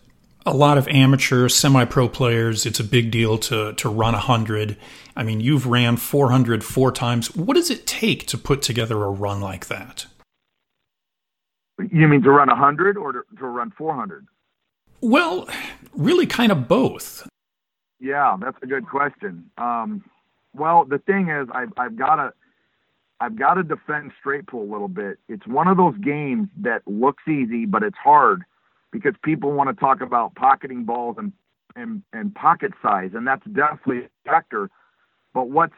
a 0.46 0.54
lot 0.54 0.78
of 0.78 0.88
amateur 0.88 1.48
semi-pro 1.48 2.08
players 2.08 2.66
it's 2.66 2.80
a 2.80 2.84
big 2.84 3.10
deal 3.10 3.38
to 3.38 3.72
to 3.74 3.88
run 3.88 4.12
100 4.12 4.76
i 5.16 5.22
mean 5.22 5.40
you've 5.40 5.66
ran 5.66 5.96
400 5.96 6.64
four 6.64 6.90
times 6.90 7.34
what 7.36 7.54
does 7.54 7.70
it 7.70 7.86
take 7.86 8.26
to 8.26 8.38
put 8.38 8.62
together 8.62 9.02
a 9.02 9.10
run 9.10 9.40
like 9.40 9.66
that 9.66 10.06
you 11.90 12.08
mean 12.08 12.22
to 12.22 12.30
run 12.30 12.48
100 12.48 12.96
or 12.96 13.12
to, 13.12 13.22
to 13.38 13.46
run 13.46 13.70
400 13.70 14.26
well, 15.00 15.48
really, 15.94 16.26
kind 16.26 16.52
of 16.52 16.68
both. 16.68 17.26
Yeah, 17.98 18.36
that's 18.40 18.56
a 18.62 18.66
good 18.66 18.86
question. 18.86 19.50
Um, 19.58 20.04
well, 20.54 20.84
the 20.84 20.98
thing 20.98 21.28
is, 21.28 21.48
I've, 21.52 21.72
I've 21.76 21.96
got 21.96 22.16
to. 22.16 22.32
I've 23.22 23.38
got 23.38 23.54
to 23.54 23.62
defend 23.62 24.12
straight 24.18 24.46
pool 24.46 24.62
a 24.62 24.72
little 24.72 24.88
bit. 24.88 25.18
It's 25.28 25.46
one 25.46 25.68
of 25.68 25.76
those 25.76 25.94
games 25.98 26.48
that 26.62 26.80
looks 26.86 27.22
easy, 27.28 27.66
but 27.66 27.82
it's 27.82 27.98
hard 28.02 28.44
because 28.92 29.14
people 29.22 29.52
want 29.52 29.68
to 29.68 29.74
talk 29.74 30.00
about 30.00 30.34
pocketing 30.34 30.84
balls 30.84 31.16
and, 31.18 31.32
and, 31.76 32.02
and 32.12 32.34
pocket 32.34 32.72
size, 32.82 33.10
and 33.14 33.26
that's 33.26 33.44
definitely 33.46 34.04
a 34.04 34.08
factor. 34.24 34.70
But 35.32 35.48
what's 35.50 35.74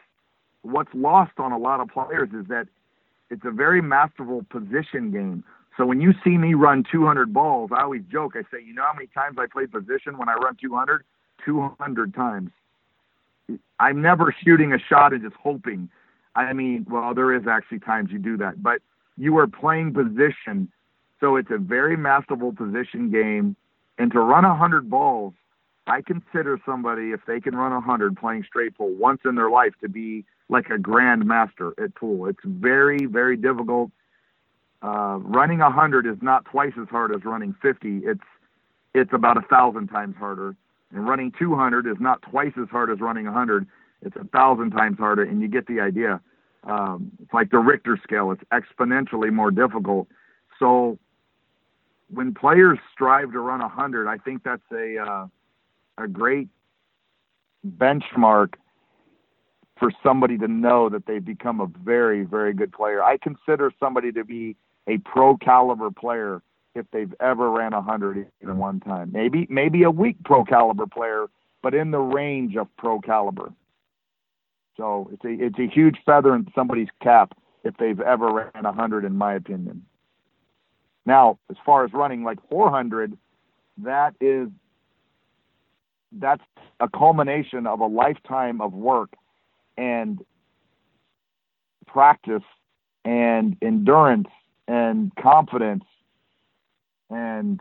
what's 0.63 0.91
lost 0.95 1.33
on 1.39 1.53
a 1.53 1.59
lot 1.59 1.81
of 1.81 1.89
players 1.89 2.31
is 2.33 2.47
that 2.49 2.69
it's 3.31 3.43
a 3.45 3.51
very 3.51 3.83
masterful 3.83 4.45
position 4.49 5.11
game. 5.11 5.45
So 5.77 5.87
when 5.87 6.01
you 6.01 6.13
see 6.23 6.37
me 6.37 6.55
run 6.55 6.85
200 6.91 7.33
balls, 7.33 7.71
I 7.75 7.83
always 7.83 8.03
joke. 8.11 8.35
I 8.37 8.43
say, 8.43 8.63
you 8.65 8.75
know 8.75 8.85
how 8.85 8.93
many 8.95 9.09
times 9.09 9.39
I 9.41 9.47
play 9.47 9.67
position 9.67 10.19
when 10.19 10.29
I 10.29 10.35
run 10.35 10.57
200? 10.61 11.03
200 11.45 12.15
times. 12.15 12.51
I'm 13.81 14.01
never 14.01 14.35
shooting 14.45 14.73
a 14.73 14.79
shot 14.79 15.13
and 15.13 15.23
just 15.23 15.35
hoping. 15.35 15.89
I 16.35 16.53
mean, 16.53 16.87
well, 16.89 17.15
there 17.15 17.35
is 17.35 17.47
actually 17.47 17.81
times 17.81 18.11
you 18.13 18.19
do 18.19 18.37
that, 18.39 18.63
but 18.63 18.81
you 19.17 19.37
are 19.39 19.47
playing 19.47 19.93
position. 19.93 20.71
So 21.23 21.37
it's 21.37 21.51
a 21.51 21.59
very 21.59 21.97
masterful 21.97 22.53
position 22.53 23.11
game. 23.11 23.57
And 23.97 24.13
to 24.13 24.21
run 24.21 24.45
100 24.45 24.91
balls, 24.91 25.33
I 25.87 26.03
consider 26.03 26.59
somebody, 26.67 27.13
if 27.13 27.21
they 27.27 27.41
can 27.41 27.55
run 27.55 27.73
100 27.73 28.17
playing 28.17 28.45
straight 28.47 28.77
pool 28.77 28.93
once 28.95 29.21
in 29.25 29.37
their 29.37 29.51
life, 29.51 29.73
to 29.81 29.89
be 29.89 30.25
like 30.51 30.67
a 30.67 30.79
grandmaster 30.79 31.73
at 31.83 31.95
pool. 31.95 32.27
It's 32.27 32.45
very, 32.45 33.07
very 33.07 33.37
difficult 33.37 33.91
uh, 34.83 35.19
running 35.21 35.61
100 35.61 36.07
is 36.07 36.17
not 36.21 36.45
twice 36.45 36.73
as 36.81 36.89
hard 36.89 37.15
as 37.15 37.25
running 37.25 37.55
50. 37.63 38.01
It's 38.05 38.21
it's 38.95 39.13
about 39.15 39.39
a 39.39 39.43
thousand 39.43 39.89
times 39.89 40.17
harder. 40.19 40.55
And 40.91 41.09
running 41.09 41.33
200 41.39 41.87
is 41.87 41.97
not 41.99 42.21
twice 42.23 42.53
as 42.61 42.69
hard 42.69 42.91
as 42.91 43.01
running 43.01 43.25
100. 43.25 43.67
It's 44.03 44.17
a 44.17 44.25
thousand 44.25 44.73
times 44.73 44.99
harder, 44.99 45.23
and 45.23 45.41
you 45.41 45.49
get 45.49 45.67
the 45.67 45.81
idea. 45.81 46.21
Um, 46.65 47.13
it's 47.23 47.33
like 47.33 47.51
the 47.51 47.59
Richter 47.59 47.99
scale. 48.03 48.33
It's 48.33 48.43
exponentially 48.53 49.33
more 49.33 49.51
difficult. 49.51 50.09
So 50.59 50.99
when 52.13 52.35
players 52.35 52.79
strive 52.93 53.33
to 53.33 53.41
run 53.41 53.61
a 53.61 53.67
100, 53.67 54.09
I 54.09 54.19
think 54.19 54.43
that's 54.45 54.63
a 54.73 54.99
uh, 54.99 55.27
a 55.99 56.09
great 56.09 56.49
benchmark 57.67 58.55
for 59.79 59.91
somebody 60.03 60.39
to 60.39 60.49
know 60.49 60.89
that 60.89 61.07
they've 61.07 61.25
become 61.25 61.61
a 61.61 61.67
very, 61.85 62.25
very 62.25 62.55
good 62.55 62.73
player. 62.73 63.03
I 63.03 63.19
consider 63.19 63.73
somebody 63.81 64.13
to 64.13 64.25
be 64.25 64.57
a 64.87 64.99
pro 64.99 65.37
caliber 65.37 65.91
player 65.91 66.43
if 66.75 66.87
they've 66.93 67.13
ever 67.21 67.51
ran 67.51 67.73
a 67.73 67.83
hundred 67.83 68.27
in 68.41 68.57
one 68.59 68.81
time. 68.81 69.11
Maybe 69.13 69.47
maybe 69.51 69.83
a 69.83 69.91
weak 69.91 70.17
pro 70.25 70.45
caliber 70.45 70.87
player, 70.87 71.27
but 71.63 71.75
in 71.75 71.91
the 71.91 71.99
range 71.99 72.57
of 72.57 72.69
pro 72.77 73.01
caliber. 73.01 73.53
So 74.77 75.11
it's 75.13 75.25
a 75.25 75.47
it's 75.47 75.59
a 75.59 75.73
huge 75.73 75.99
feather 76.05 76.35
in 76.35 76.47
somebody's 76.55 76.89
cap 77.03 77.33
if 77.65 77.77
they've 77.77 78.01
ever 78.01 78.33
ran 78.33 78.65
a 78.65 78.73
hundred, 78.73 79.05
in 79.05 79.17
my 79.17 79.35
opinion. 79.35 79.85
Now, 81.05 81.39
as 81.51 81.57
far 81.65 81.85
as 81.85 81.93
running 81.93 82.23
like 82.23 82.39
400, 82.49 83.17
that 83.79 84.15
is 84.21 84.49
that's 86.13 86.43
a 86.81 86.89
culmination 86.89 87.67
of 87.67 87.81
a 87.81 87.87
lifetime 87.87 88.61
of 88.61 88.73
work 88.73 89.15
and 89.77 90.25
practice 91.87 92.43
and 93.05 93.57
endurance 93.63 94.29
and 94.69 95.11
confidence 95.17 95.85
and 97.11 97.61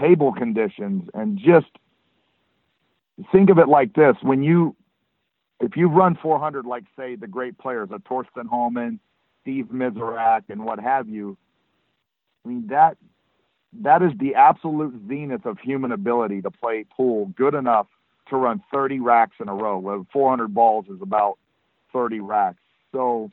table 0.00 0.32
conditions 0.32 1.08
and 1.14 1.38
just 1.38 1.66
think 3.32 3.50
of 3.50 3.58
it 3.58 3.68
like 3.68 3.92
this 3.94 4.16
when 4.22 4.42
you 4.42 4.74
if 5.60 5.76
you 5.76 5.88
run 5.88 6.16
400 6.22 6.64
like 6.64 6.84
say 6.96 7.16
the 7.16 7.26
great 7.26 7.58
players 7.58 7.90
a 7.92 7.98
Thorsten 8.08 8.46
Hohmann, 8.46 8.98
Steve 9.42 9.66
Mizerak 9.66 10.44
and 10.48 10.64
what 10.64 10.78
have 10.78 11.08
you 11.08 11.36
I 12.44 12.48
mean 12.48 12.66
that 12.68 12.96
that 13.82 14.02
is 14.02 14.12
the 14.18 14.34
absolute 14.34 14.94
zenith 15.08 15.46
of 15.46 15.58
human 15.58 15.92
ability 15.92 16.42
to 16.42 16.50
play 16.50 16.84
pool 16.96 17.26
good 17.36 17.54
enough 17.54 17.86
to 18.28 18.36
run 18.36 18.62
30 18.72 19.00
racks 19.00 19.36
in 19.40 19.48
a 19.48 19.54
row. 19.54 19.78
Well, 19.78 20.06
400 20.12 20.52
balls 20.52 20.86
is 20.88 21.00
about 21.02 21.38
30 21.92 22.20
racks. 22.20 22.58
So 22.92 23.30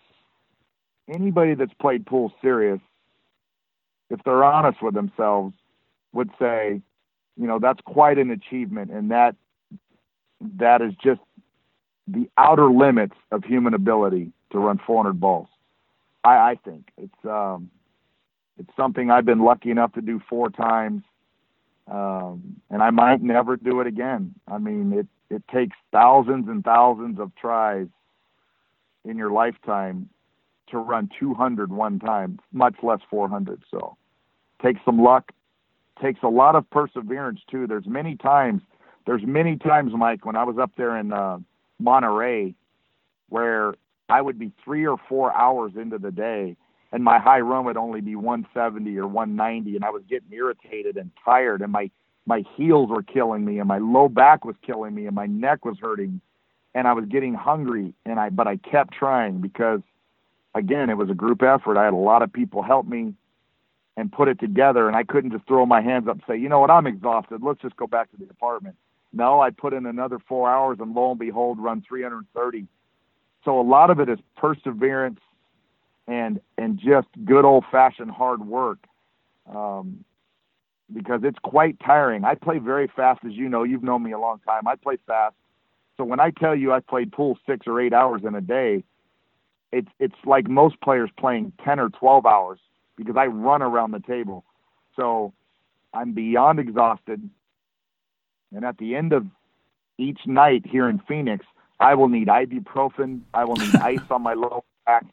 anybody 1.07 1.55
that's 1.55 1.73
played 1.79 2.05
pool 2.05 2.31
serious, 2.41 2.79
if 4.09 4.19
they're 4.23 4.43
honest 4.43 4.81
with 4.81 4.93
themselves, 4.93 5.53
would 6.13 6.29
say, 6.39 6.81
you 7.35 7.47
know, 7.47 7.59
that's 7.59 7.81
quite 7.85 8.17
an 8.17 8.31
achievement, 8.31 8.91
and 8.91 9.11
that 9.11 9.35
that 10.57 10.81
is 10.81 10.93
just 11.03 11.21
the 12.07 12.29
outer 12.37 12.69
limits 12.71 13.15
of 13.31 13.43
human 13.43 13.73
ability 13.73 14.31
to 14.51 14.59
run 14.59 14.79
400 14.85 15.19
balls. 15.19 15.47
I, 16.23 16.51
I 16.51 16.55
think 16.63 16.89
it's 16.97 17.25
um, 17.25 17.69
it's 18.57 18.69
something 18.75 19.11
I've 19.11 19.25
been 19.25 19.43
lucky 19.43 19.71
enough 19.71 19.93
to 19.93 20.01
do 20.01 20.21
four 20.29 20.49
times, 20.49 21.03
um, 21.89 22.57
and 22.69 22.81
I 22.81 22.89
might 22.89 23.21
never 23.21 23.55
do 23.55 23.79
it 23.81 23.87
again. 23.87 24.35
I 24.47 24.57
mean, 24.57 24.93
it 24.93 25.07
it 25.29 25.43
takes 25.53 25.75
thousands 25.91 26.47
and 26.47 26.63
thousands 26.63 27.19
of 27.19 27.35
tries 27.35 27.87
in 29.03 29.17
your 29.17 29.31
lifetime 29.31 30.09
to 30.69 30.77
run 30.77 31.09
200 31.19 31.71
one 31.71 31.99
time, 31.99 32.39
much 32.51 32.75
less 32.83 32.99
400. 33.09 33.61
So 33.69 33.97
takes 34.61 34.79
some 34.85 35.01
luck, 35.01 35.31
takes 36.01 36.19
a 36.23 36.27
lot 36.27 36.55
of 36.55 36.69
perseverance 36.69 37.39
too. 37.49 37.67
There's 37.67 37.87
many 37.87 38.15
times, 38.15 38.61
there's 39.05 39.23
many 39.25 39.57
times, 39.57 39.93
Mike, 39.95 40.25
when 40.25 40.35
I 40.35 40.43
was 40.43 40.57
up 40.57 40.71
there 40.77 40.97
in 40.97 41.13
uh, 41.13 41.39
Monterey, 41.79 42.53
where 43.29 43.75
I 44.09 44.21
would 44.21 44.39
be 44.39 44.51
three 44.63 44.85
or 44.85 44.97
four 45.09 45.33
hours 45.33 45.73
into 45.75 45.97
the 45.97 46.11
day, 46.11 46.55
and 46.91 47.03
my 47.03 47.19
high 47.19 47.39
run 47.39 47.65
would 47.65 47.77
only 47.77 48.01
be 48.01 48.15
170 48.15 48.97
or 48.97 49.07
190, 49.07 49.75
and 49.75 49.85
I 49.85 49.89
was 49.89 50.03
getting 50.09 50.31
irritated 50.31 50.97
and 50.97 51.11
tired, 51.23 51.61
and 51.61 51.71
my 51.71 51.89
my 52.25 52.43
heels 52.57 52.89
were 52.89 53.03
killing 53.03 53.45
me, 53.45 53.59
and 53.59 53.67
my 53.67 53.77
low 53.77 54.09
back 54.09 54.43
was 54.43 54.55
killing 54.61 54.93
me, 54.93 55.05
and 55.05 55.15
my 55.15 55.27
neck 55.27 55.63
was 55.63 55.77
hurting, 55.79 56.19
and 56.75 56.85
I 56.85 56.93
was 56.93 57.05
getting 57.05 57.33
hungry, 57.33 57.93
and 58.05 58.19
I 58.19 58.29
but 58.29 58.47
I 58.47 58.57
kept 58.57 58.93
trying 58.93 59.39
because 59.41 59.81
again, 60.55 60.89
it 60.89 60.97
was 60.97 61.09
a 61.09 61.15
group 61.15 61.41
effort. 61.43 61.77
I 61.77 61.85
had 61.85 61.93
a 61.93 61.97
lot 61.97 62.21
of 62.21 62.33
people 62.33 62.63
help 62.63 62.87
me 62.87 63.13
and 63.95 64.11
put 64.11 64.27
it 64.27 64.39
together, 64.39 64.87
and 64.87 64.95
I 64.95 65.03
couldn't 65.03 65.31
just 65.31 65.47
throw 65.47 65.65
my 65.65 65.81
hands 65.81 66.07
up 66.07 66.15
and 66.15 66.23
say, 66.27 66.37
you 66.37 66.49
know 66.49 66.59
what, 66.59 66.69
I'm 66.69 66.87
exhausted. 66.87 67.41
Let's 67.41 67.61
just 67.61 67.75
go 67.77 67.87
back 67.87 68.11
to 68.11 68.17
the 68.17 68.25
apartment. 68.29 68.75
No, 69.13 69.39
I 69.39 69.49
put 69.49 69.73
in 69.73 69.85
another 69.85 70.19
four 70.27 70.49
hours, 70.49 70.77
and 70.79 70.93
lo 70.93 71.11
and 71.11 71.19
behold, 71.19 71.59
run 71.59 71.83
330. 71.87 72.67
So 73.43 73.59
a 73.59 73.61
lot 73.61 73.89
of 73.89 73.99
it 73.99 74.09
is 74.09 74.19
perseverance 74.35 75.19
and 76.07 76.39
and 76.57 76.79
just 76.79 77.07
good 77.25 77.45
old 77.45 77.65
fashioned 77.71 78.11
hard 78.11 78.45
work. 78.45 78.79
Um, 79.53 80.03
because 80.93 81.21
it's 81.23 81.39
quite 81.43 81.77
tiring. 81.85 82.23
I 82.23 82.35
play 82.35 82.59
very 82.59 82.89
fast, 82.95 83.19
as 83.25 83.33
you 83.33 83.49
know. 83.49 83.63
You've 83.63 83.83
known 83.83 84.03
me 84.03 84.13
a 84.13 84.19
long 84.19 84.39
time. 84.47 84.67
I 84.67 84.75
play 84.75 84.97
fast. 85.05 85.35
So 85.97 86.03
when 86.03 86.19
I 86.19 86.31
tell 86.31 86.55
you 86.55 86.71
I 86.71 86.79
played 86.79 87.11
pool 87.11 87.37
six 87.45 87.67
or 87.67 87.81
eight 87.81 87.93
hours 87.93 88.21
in 88.25 88.35
a 88.35 88.41
day, 88.41 88.83
it's 89.71 89.89
it's 89.99 90.15
like 90.25 90.47
most 90.47 90.79
players 90.81 91.09
playing 91.17 91.51
ten 91.63 91.79
or 91.79 91.89
twelve 91.89 92.25
hours 92.25 92.59
because 92.95 93.17
I 93.17 93.25
run 93.25 93.61
around 93.61 93.91
the 93.91 93.99
table. 93.99 94.45
So 94.95 95.33
I'm 95.93 96.13
beyond 96.13 96.59
exhausted. 96.59 97.29
And 98.55 98.63
at 98.63 98.77
the 98.77 98.95
end 98.95 99.11
of 99.11 99.25
each 99.97 100.21
night 100.25 100.65
here 100.65 100.87
in 100.87 100.99
Phoenix, 100.99 101.45
I 101.79 101.95
will 101.95 102.07
need 102.07 102.27
ibuprofen. 102.27 103.21
I 103.33 103.43
will 103.43 103.57
need 103.57 103.75
ice 103.81 103.99
on 104.09 104.21
my 104.21 104.33
lower 104.33 104.61
back. 104.85 105.05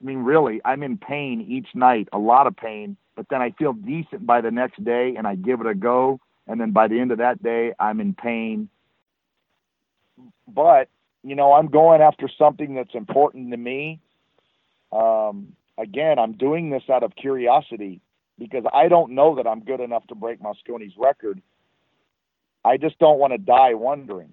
I 0.00 0.04
mean, 0.04 0.18
really, 0.18 0.60
I'm 0.64 0.82
in 0.82 0.96
pain 0.96 1.44
each 1.48 1.68
night, 1.74 2.08
a 2.12 2.18
lot 2.18 2.46
of 2.46 2.56
pain 2.56 2.96
but 3.20 3.28
then 3.28 3.42
I 3.42 3.50
feel 3.50 3.74
decent 3.74 4.24
by 4.24 4.40
the 4.40 4.50
next 4.50 4.82
day 4.82 5.14
and 5.14 5.26
I 5.26 5.34
give 5.34 5.60
it 5.60 5.66
a 5.66 5.74
go. 5.74 6.20
And 6.46 6.58
then 6.58 6.70
by 6.70 6.88
the 6.88 6.98
end 6.98 7.12
of 7.12 7.18
that 7.18 7.42
day, 7.42 7.74
I'm 7.78 8.00
in 8.00 8.14
pain. 8.14 8.70
But, 10.48 10.88
you 11.22 11.34
know, 11.34 11.52
I'm 11.52 11.66
going 11.66 12.00
after 12.00 12.30
something 12.38 12.74
that's 12.74 12.94
important 12.94 13.50
to 13.50 13.58
me. 13.58 14.00
Um, 14.90 15.52
again, 15.76 16.18
I'm 16.18 16.32
doing 16.32 16.70
this 16.70 16.84
out 16.90 17.02
of 17.02 17.14
curiosity 17.14 18.00
because 18.38 18.64
I 18.72 18.88
don't 18.88 19.14
know 19.14 19.36
that 19.36 19.46
I'm 19.46 19.60
good 19.60 19.80
enough 19.80 20.06
to 20.06 20.14
break 20.14 20.40
Mosconi's 20.40 20.94
record. 20.96 21.42
I 22.64 22.78
just 22.78 22.98
don't 23.00 23.18
want 23.18 23.34
to 23.34 23.38
die 23.38 23.74
wondering. 23.74 24.30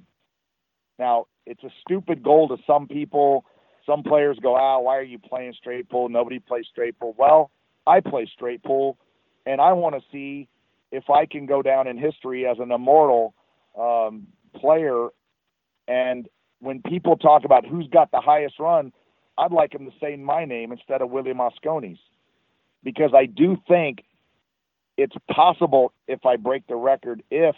Now, 0.97 1.27
it's 1.45 1.65
a 1.65 1.71
stupid 1.81 2.23
goal 2.23 2.47
to 2.47 2.57
some 2.65 2.87
people. 2.87 3.43
Some 3.87 4.03
players 4.03 4.37
go, 4.43 4.55
ah, 4.55 4.79
why 4.79 4.97
are 4.97 5.03
you 5.03 5.17
playing 5.17 5.53
straight 5.57 5.89
pool? 5.89 6.09
Nobody 6.09 6.39
plays 6.39 6.65
straight 6.69 6.99
pool. 6.99 7.15
Well, 7.17 7.49
I 7.87 8.01
play 8.01 8.29
straight 8.31 8.61
pool, 8.61 8.97
and 9.45 9.59
I 9.61 9.73
want 9.73 9.95
to 9.95 10.01
see 10.11 10.49
if 10.91 11.09
I 11.09 11.25
can 11.25 11.45
go 11.45 11.61
down 11.61 11.87
in 11.87 11.97
history 11.97 12.45
as 12.45 12.57
an 12.59 12.71
immortal 12.71 13.33
um, 13.79 14.27
player. 14.55 15.07
And 15.87 16.27
when 16.59 16.81
people 16.81 17.15
talk 17.15 17.45
about 17.45 17.65
who's 17.65 17.87
got 17.87 18.11
the 18.11 18.19
highest 18.19 18.59
run, 18.59 18.91
I'd 19.37 19.53
like 19.53 19.71
them 19.71 19.85
to 19.85 19.91
say 20.01 20.17
my 20.17 20.45
name 20.45 20.71
instead 20.73 21.01
of 21.01 21.09
Willie 21.09 21.33
Mosconi's, 21.33 21.99
because 22.83 23.11
I 23.15 23.25
do 23.25 23.57
think 23.67 24.03
it's 24.97 25.15
possible 25.31 25.93
if 26.07 26.25
I 26.25 26.35
break 26.35 26.67
the 26.67 26.75
record 26.75 27.23
if 27.29 27.55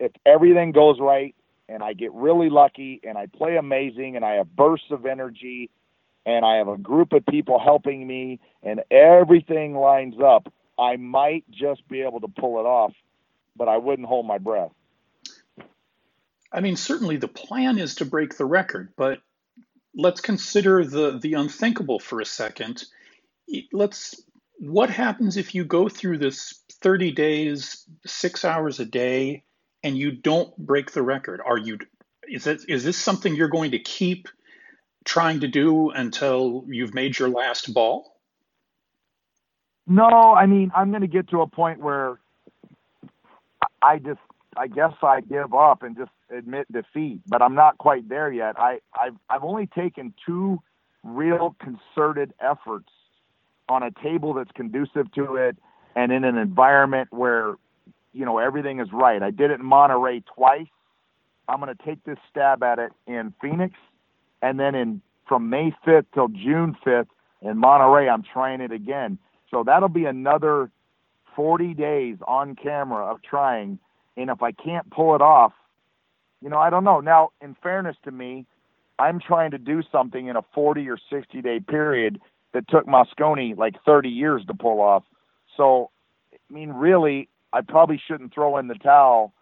if 0.00 0.10
everything 0.26 0.72
goes 0.72 0.98
right 0.98 1.34
and 1.68 1.82
I 1.82 1.92
get 1.92 2.12
really 2.12 2.50
lucky 2.50 3.00
and 3.04 3.16
I 3.16 3.26
play 3.26 3.56
amazing 3.56 4.16
and 4.16 4.24
I 4.24 4.34
have 4.34 4.54
bursts 4.54 4.90
of 4.90 5.06
energy 5.06 5.70
and 6.26 6.44
I 6.44 6.56
have 6.56 6.68
a 6.68 6.78
group 6.78 7.12
of 7.12 7.24
people 7.26 7.58
helping 7.58 8.06
me 8.06 8.40
and 8.62 8.82
everything 8.90 9.74
lines 9.74 10.14
up, 10.24 10.52
I 10.78 10.96
might 10.96 11.44
just 11.50 11.86
be 11.88 12.02
able 12.02 12.20
to 12.20 12.28
pull 12.28 12.58
it 12.58 12.66
off, 12.66 12.92
but 13.56 13.68
I 13.68 13.76
wouldn't 13.76 14.08
hold 14.08 14.26
my 14.26 14.38
breath. 14.38 14.72
I 16.52 16.60
mean, 16.60 16.76
certainly 16.76 17.16
the 17.16 17.28
plan 17.28 17.78
is 17.78 17.96
to 17.96 18.04
break 18.04 18.36
the 18.36 18.44
record, 18.44 18.92
but 18.96 19.20
let's 19.96 20.20
consider 20.20 20.84
the 20.84 21.18
the 21.18 21.34
unthinkable 21.34 21.98
for 21.98 22.20
a 22.20 22.24
second. 22.24 22.84
Let's 23.72 24.22
what 24.58 24.88
happens 24.88 25.36
if 25.36 25.54
you 25.54 25.64
go 25.64 25.88
through 25.88 26.18
this 26.18 26.62
30 26.80 27.12
days, 27.12 27.84
6 28.06 28.44
hours 28.44 28.78
a 28.78 28.84
day 28.84 29.42
and 29.84 29.96
you 29.96 30.10
don't 30.10 30.56
break 30.56 30.90
the 30.90 31.02
record? 31.02 31.40
Are 31.44 31.58
you 31.58 31.78
is 32.28 32.48
it 32.48 32.62
is 32.68 32.82
this 32.82 32.96
something 32.96 33.36
you're 33.36 33.48
going 33.48 33.70
to 33.72 33.78
keep 33.78 34.28
trying 35.04 35.40
to 35.40 35.48
do 35.48 35.90
until 35.90 36.64
you've 36.68 36.94
made 36.94 37.18
your 37.18 37.28
last 37.28 37.72
ball? 37.72 38.14
No, 39.86 40.34
I 40.34 40.46
mean, 40.46 40.72
I'm 40.74 40.90
going 40.90 41.02
to 41.02 41.06
get 41.06 41.28
to 41.28 41.42
a 41.42 41.46
point 41.46 41.78
where 41.80 42.18
I 43.82 43.98
just, 43.98 44.20
I 44.56 44.66
guess 44.66 44.92
I 45.02 45.20
give 45.20 45.52
up 45.52 45.82
and 45.82 45.96
just 45.96 46.10
admit 46.30 46.70
defeat, 46.72 47.20
but 47.26 47.42
I'm 47.42 47.54
not 47.54 47.76
quite 47.76 48.08
there 48.08 48.32
yet. 48.32 48.58
I, 48.58 48.80
I've, 48.98 49.16
I've 49.28 49.44
only 49.44 49.66
taken 49.66 50.14
two 50.24 50.58
real 51.02 51.54
concerted 51.60 52.32
efforts 52.40 52.88
on 53.68 53.82
a 53.82 53.90
table 54.02 54.32
that's 54.32 54.50
conducive 54.52 55.12
to 55.12 55.36
it 55.36 55.58
and 55.94 56.12
in 56.12 56.24
an 56.24 56.38
environment 56.38 57.08
where, 57.12 57.56
you 58.14 58.24
know, 58.24 58.38
everything 58.38 58.80
is 58.80 58.88
right. 58.92 59.22
I 59.22 59.30
did 59.30 59.50
it 59.50 59.60
in 59.60 59.66
Monterey 59.66 60.22
twice. 60.34 60.68
I'm 61.48 61.60
going 61.60 61.74
to 61.74 61.84
take 61.84 62.02
this 62.04 62.16
stab 62.30 62.62
at 62.62 62.78
it 62.78 62.92
in 63.06 63.34
Phoenix 63.40 63.74
and 64.40 64.58
then 64.58 64.74
in 64.74 65.02
from 65.28 65.50
May 65.50 65.74
5th 65.86 66.06
till 66.14 66.28
June 66.28 66.76
5th 66.86 67.08
in 67.42 67.58
Monterey, 67.58 68.08
I'm 68.08 68.22
trying 68.22 68.60
it 68.60 68.72
again. 68.72 69.18
So 69.50 69.62
that'll 69.64 69.88
be 69.88 70.04
another 70.04 70.70
40 71.34 71.74
days 71.74 72.16
on 72.26 72.56
camera 72.56 73.06
of 73.06 73.22
trying. 73.22 73.78
And 74.16 74.30
if 74.30 74.42
I 74.42 74.52
can't 74.52 74.90
pull 74.90 75.14
it 75.14 75.22
off, 75.22 75.52
you 76.42 76.48
know, 76.48 76.58
I 76.58 76.70
don't 76.70 76.84
know. 76.84 77.00
Now, 77.00 77.30
in 77.40 77.56
fairness 77.62 77.96
to 78.04 78.10
me, 78.10 78.46
I'm 78.98 79.18
trying 79.18 79.50
to 79.52 79.58
do 79.58 79.82
something 79.90 80.26
in 80.26 80.36
a 80.36 80.42
40 80.54 80.88
or 80.88 80.98
60 81.10 81.40
day 81.42 81.60
period 81.60 82.20
that 82.52 82.68
took 82.68 82.86
Mosconi 82.86 83.56
like 83.56 83.74
30 83.84 84.08
years 84.08 84.44
to 84.46 84.54
pull 84.54 84.80
off. 84.80 85.04
So, 85.56 85.90
I 86.32 86.52
mean, 86.52 86.70
really, 86.70 87.28
I 87.54 87.60
probably 87.60 88.02
shouldn't 88.08 88.34
throw 88.34 88.58
in 88.58 88.66
the 88.66 88.74
towel 88.74 89.32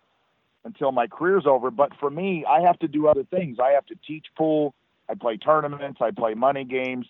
until 0.65 0.93
my 0.93 1.07
career's 1.07 1.47
over. 1.47 1.71
But 1.71 1.93
for 1.99 2.11
me, 2.11 2.45
I 2.47 2.61
have 2.61 2.79
to 2.81 2.89
do 2.89 3.09
other 3.09 3.25
things. 3.25 3.57
I 3.59 3.71
have 3.71 3.87
to 3.87 3.95
teach 4.07 4.27
pool. 4.37 4.75
I 5.09 5.15
play 5.15 5.39
tournaments. 5.39 5.99
I 6.03 6.11
play 6.11 6.35
money 6.35 6.65
games. 6.65 7.07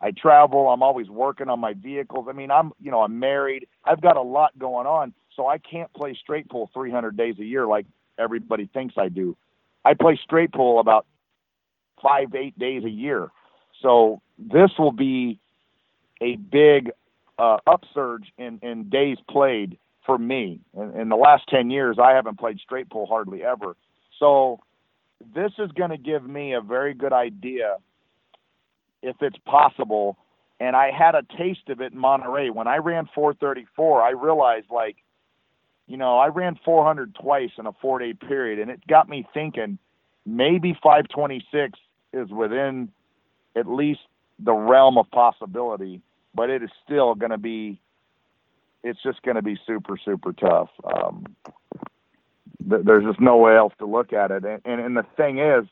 I 0.00 0.12
travel. 0.12 0.68
I'm 0.68 0.82
always 0.82 1.10
working 1.10 1.48
on 1.48 1.58
my 1.58 1.74
vehicles. 1.74 2.26
I 2.28 2.32
mean, 2.32 2.52
I'm 2.52 2.72
you 2.80 2.92
know 2.92 3.02
I'm 3.02 3.18
married. 3.18 3.66
I've 3.84 4.00
got 4.00 4.16
a 4.16 4.22
lot 4.22 4.56
going 4.58 4.86
on, 4.86 5.12
so 5.34 5.48
I 5.48 5.58
can't 5.58 5.92
play 5.92 6.16
straight 6.20 6.48
pool 6.48 6.70
300 6.72 7.16
days 7.16 7.36
a 7.40 7.44
year 7.44 7.66
like 7.66 7.86
everybody 8.16 8.66
thinks 8.72 8.94
I 8.96 9.08
do. 9.08 9.36
I 9.84 9.94
play 9.94 10.18
straight 10.22 10.52
pool 10.52 10.78
about 10.78 11.04
five 12.00 12.34
eight 12.34 12.56
days 12.58 12.84
a 12.84 12.90
year. 12.90 13.30
So 13.82 14.20
this 14.38 14.70
will 14.78 14.92
be 14.92 15.40
a 16.20 16.36
big 16.36 16.92
uh, 17.38 17.58
upsurge 17.66 18.32
in 18.38 18.60
in 18.62 18.88
days 18.88 19.18
played 19.28 19.78
for 20.04 20.18
me. 20.18 20.60
In, 20.74 21.00
in 21.00 21.08
the 21.08 21.16
last 21.16 21.48
10 21.48 21.70
years, 21.70 21.96
I 22.02 22.12
haven't 22.12 22.38
played 22.38 22.58
straight 22.60 22.90
pool 22.90 23.06
hardly 23.06 23.42
ever. 23.42 23.76
So 24.18 24.60
this 25.34 25.52
is 25.58 25.70
going 25.72 25.90
to 25.90 25.98
give 25.98 26.24
me 26.24 26.54
a 26.54 26.60
very 26.60 26.94
good 26.94 27.12
idea 27.12 27.76
if 29.02 29.16
it's 29.20 29.38
possible. 29.46 30.16
And 30.60 30.76
I 30.76 30.90
had 30.90 31.14
a 31.14 31.22
taste 31.36 31.68
of 31.68 31.80
it 31.80 31.92
in 31.92 31.98
Monterey. 31.98 32.50
When 32.50 32.68
I 32.68 32.76
ran 32.76 33.08
434, 33.14 34.02
I 34.02 34.10
realized, 34.10 34.66
like, 34.70 34.96
you 35.86 35.96
know, 35.96 36.18
I 36.18 36.28
ran 36.28 36.58
400 36.64 37.14
twice 37.14 37.50
in 37.58 37.66
a 37.66 37.72
four 37.72 37.98
day 37.98 38.14
period, 38.14 38.58
and 38.58 38.70
it 38.70 38.86
got 38.86 39.08
me 39.08 39.26
thinking 39.34 39.78
maybe 40.24 40.72
526 40.82 41.78
is 42.12 42.30
within 42.30 42.88
at 43.56 43.68
least 43.68 44.00
the 44.38 44.52
realm 44.52 44.98
of 44.98 45.10
possibility, 45.10 46.00
but 46.34 46.50
it 46.50 46.62
is 46.62 46.70
still 46.84 47.14
going 47.14 47.30
to 47.30 47.38
be, 47.38 47.80
it's 48.84 49.02
just 49.02 49.22
going 49.22 49.36
to 49.36 49.42
be 49.42 49.58
super, 49.66 49.96
super 49.96 50.32
tough. 50.32 50.68
Um, 50.84 51.24
there's 52.60 53.04
just 53.04 53.20
no 53.20 53.38
way 53.38 53.56
else 53.56 53.72
to 53.78 53.86
look 53.86 54.12
at 54.12 54.30
it. 54.30 54.44
And, 54.44 54.60
and, 54.64 54.80
and 54.80 54.96
the 54.96 55.06
thing 55.16 55.38
is, 55.38 55.64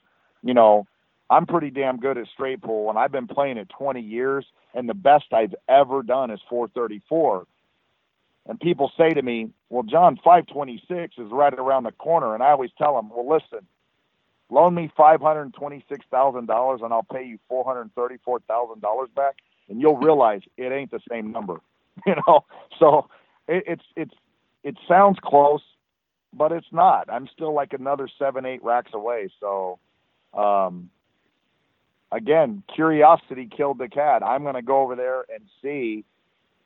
you 0.42 0.55
know, 0.55 0.87
I'm 1.31 1.46
pretty 1.46 1.70
damn 1.70 1.98
good 1.98 2.18
at 2.18 2.27
straight 2.29 2.62
pool, 2.62 2.90
and 2.90 2.98
I've 2.98 3.12
been 3.12 3.29
playing 3.29 3.59
it 3.59 3.68
20 3.68 4.01
years, 4.01 4.44
and 4.75 4.88
the 4.88 4.94
best 4.94 5.27
I've 5.33 5.55
ever 5.68 6.03
done 6.03 6.31
is 6.31 6.40
434. 6.48 7.46
And 8.46 8.59
people 8.59 8.90
say 8.96 9.11
to 9.11 9.22
me, 9.22 9.51
"Well, 9.70 9.85
John, 9.85 10.16
526 10.16 11.16
is 11.16 11.31
right 11.31 11.55
around 11.55 11.85
the 11.85 11.92
corner," 11.92 12.35
and 12.35 12.42
I 12.42 12.51
always 12.51 12.72
tell 12.77 12.96
them, 12.96 13.09
"Well, 13.09 13.29
listen, 13.29 13.66
loan 14.51 14.75
me 14.75 14.90
$526,000, 14.96 16.83
and 16.83 16.92
I'll 16.92 17.05
pay 17.05 17.25
you 17.25 17.38
$434,000 17.48 19.09
back, 19.14 19.37
and 19.68 19.81
you'll 19.81 19.96
realize 19.96 20.42
it 20.57 20.72
ain't 20.72 20.90
the 20.90 21.01
same 21.09 21.31
number." 21.31 21.61
You 22.07 22.15
know, 22.27 22.45
so 22.79 23.09
it, 23.49 23.65
it's 23.67 23.85
it's 23.97 24.15
it 24.65 24.77
sounds 24.89 25.19
close, 25.23 25.63
but 26.33 26.53
it's 26.53 26.67
not. 26.73 27.11
I'm 27.11 27.29
still 27.33 27.55
like 27.55 27.73
another 27.73 28.09
seven, 28.19 28.47
eight 28.47 28.63
racks 28.65 28.93
away. 28.95 29.31
So, 29.41 29.79
um, 30.35 30.91
again, 32.11 32.63
curiosity 32.75 33.49
killed 33.55 33.79
the 33.79 33.89
cat. 33.89 34.23
I'm 34.23 34.43
going 34.43 34.55
to 34.55 34.63
go 34.63 34.81
over 34.83 34.97
there 34.97 35.25
and 35.35 35.45
see 35.63 36.05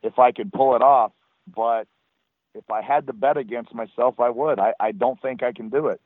if 0.03 0.19
I 0.19 0.33
can 0.33 0.51
pull 0.51 0.77
it 0.77 0.83
off. 0.83 1.13
But 1.55 1.89
if 2.55 2.71
I 2.71 2.83
had 2.83 3.07
to 3.09 3.13
bet 3.13 3.37
against 3.37 3.75
myself, 3.75 4.21
I 4.21 4.31
would. 4.31 4.59
I, 4.59 4.75
I 4.81 4.93
don't 4.93 5.21
think 5.21 5.43
I 5.43 5.53
can 5.53 5.69
do 5.69 5.89
it, 5.89 6.01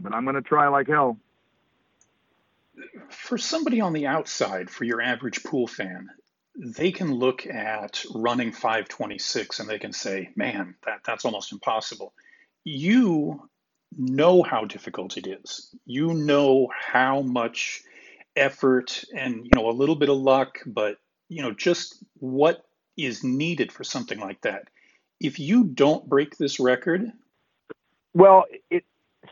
but 0.00 0.14
I'm 0.14 0.24
going 0.24 0.36
to 0.36 0.42
try 0.42 0.68
like 0.68 0.88
hell. 0.88 1.18
For 3.10 3.38
somebody 3.38 3.80
on 3.80 3.92
the 3.92 4.06
outside, 4.06 4.70
for 4.70 4.84
your 4.84 5.02
average 5.02 5.44
pool 5.44 5.66
fan, 5.66 6.10
they 6.56 6.92
can 6.92 7.14
look 7.14 7.46
at 7.46 8.04
running 8.14 8.52
526 8.52 9.60
and 9.60 9.68
they 9.68 9.78
can 9.78 9.92
say, 9.92 10.30
man, 10.36 10.74
that, 10.84 11.00
that's 11.04 11.24
almost 11.24 11.52
impossible 11.52 12.12
you 12.64 13.48
know 13.96 14.42
how 14.42 14.64
difficult 14.64 15.16
it 15.16 15.26
is. 15.26 15.74
You 15.86 16.14
know 16.14 16.68
how 16.78 17.22
much 17.22 17.82
effort 18.36 19.04
and 19.14 19.44
you 19.44 19.50
know 19.54 19.68
a 19.68 19.72
little 19.72 19.96
bit 19.96 20.08
of 20.08 20.16
luck, 20.16 20.58
but 20.66 20.98
you 21.28 21.42
know 21.42 21.52
just 21.52 22.02
what 22.14 22.64
is 22.96 23.24
needed 23.24 23.72
for 23.72 23.84
something 23.84 24.20
like 24.20 24.40
that. 24.42 24.68
If 25.20 25.38
you 25.38 25.64
don't 25.64 26.08
break 26.08 26.36
this 26.36 26.60
record, 26.60 27.10
well, 28.14 28.44
it 28.70 28.84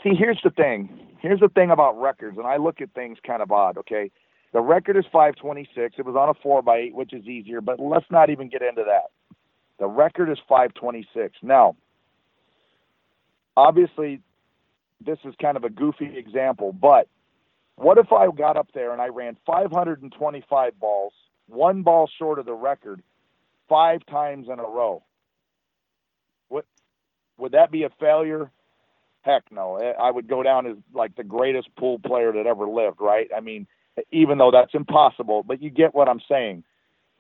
see 0.02 0.14
here's 0.14 0.40
the 0.42 0.50
thing. 0.50 1.16
Here's 1.20 1.40
the 1.40 1.48
thing 1.48 1.70
about 1.70 2.00
records, 2.00 2.38
and 2.38 2.46
I 2.46 2.56
look 2.56 2.80
at 2.80 2.92
things 2.94 3.18
kind 3.26 3.42
of 3.42 3.52
odd. 3.52 3.78
Okay, 3.78 4.10
the 4.52 4.60
record 4.60 4.96
is 4.96 5.04
526. 5.12 5.96
It 5.98 6.04
was 6.04 6.16
on 6.16 6.28
a 6.28 6.34
four 6.34 6.62
by 6.62 6.78
eight, 6.78 6.94
which 6.94 7.12
is 7.12 7.26
easier, 7.26 7.60
but 7.60 7.78
let's 7.78 8.06
not 8.10 8.30
even 8.30 8.48
get 8.48 8.62
into 8.62 8.84
that. 8.86 9.10
The 9.78 9.86
record 9.86 10.30
is 10.30 10.38
526. 10.48 11.36
Now, 11.42 11.76
obviously, 13.56 14.20
this 15.04 15.18
is 15.24 15.34
kind 15.40 15.56
of 15.56 15.64
a 15.64 15.70
goofy 15.70 16.16
example, 16.16 16.72
but 16.72 17.08
what 17.76 17.98
if 17.98 18.10
I 18.12 18.28
got 18.30 18.56
up 18.56 18.68
there 18.74 18.92
and 18.92 19.00
I 19.00 19.08
ran 19.08 19.36
525 19.46 20.80
balls, 20.80 21.12
one 21.46 21.82
ball 21.82 22.10
short 22.18 22.38
of 22.38 22.46
the 22.46 22.54
record, 22.54 23.02
five 23.68 24.04
times 24.06 24.48
in 24.52 24.58
a 24.58 24.64
row? 24.64 25.04
What 26.48 26.64
would 27.36 27.52
that 27.52 27.70
be 27.70 27.84
a 27.84 27.90
failure? 28.00 28.50
Heck 29.22 29.52
no. 29.52 29.78
I 29.78 30.10
would 30.10 30.26
go 30.26 30.42
down 30.42 30.66
as 30.66 30.76
like 30.92 31.14
the 31.14 31.22
greatest 31.22 31.68
pool 31.76 31.98
player 31.98 32.32
that 32.32 32.46
ever 32.46 32.66
lived, 32.66 32.96
right? 33.00 33.28
I 33.36 33.40
mean, 33.40 33.68
even 34.10 34.38
though 34.38 34.50
that's 34.50 34.74
impossible, 34.74 35.42
but 35.42 35.62
you 35.62 35.70
get 35.70 35.94
what 35.94 36.08
I'm 36.08 36.20
saying. 36.28 36.64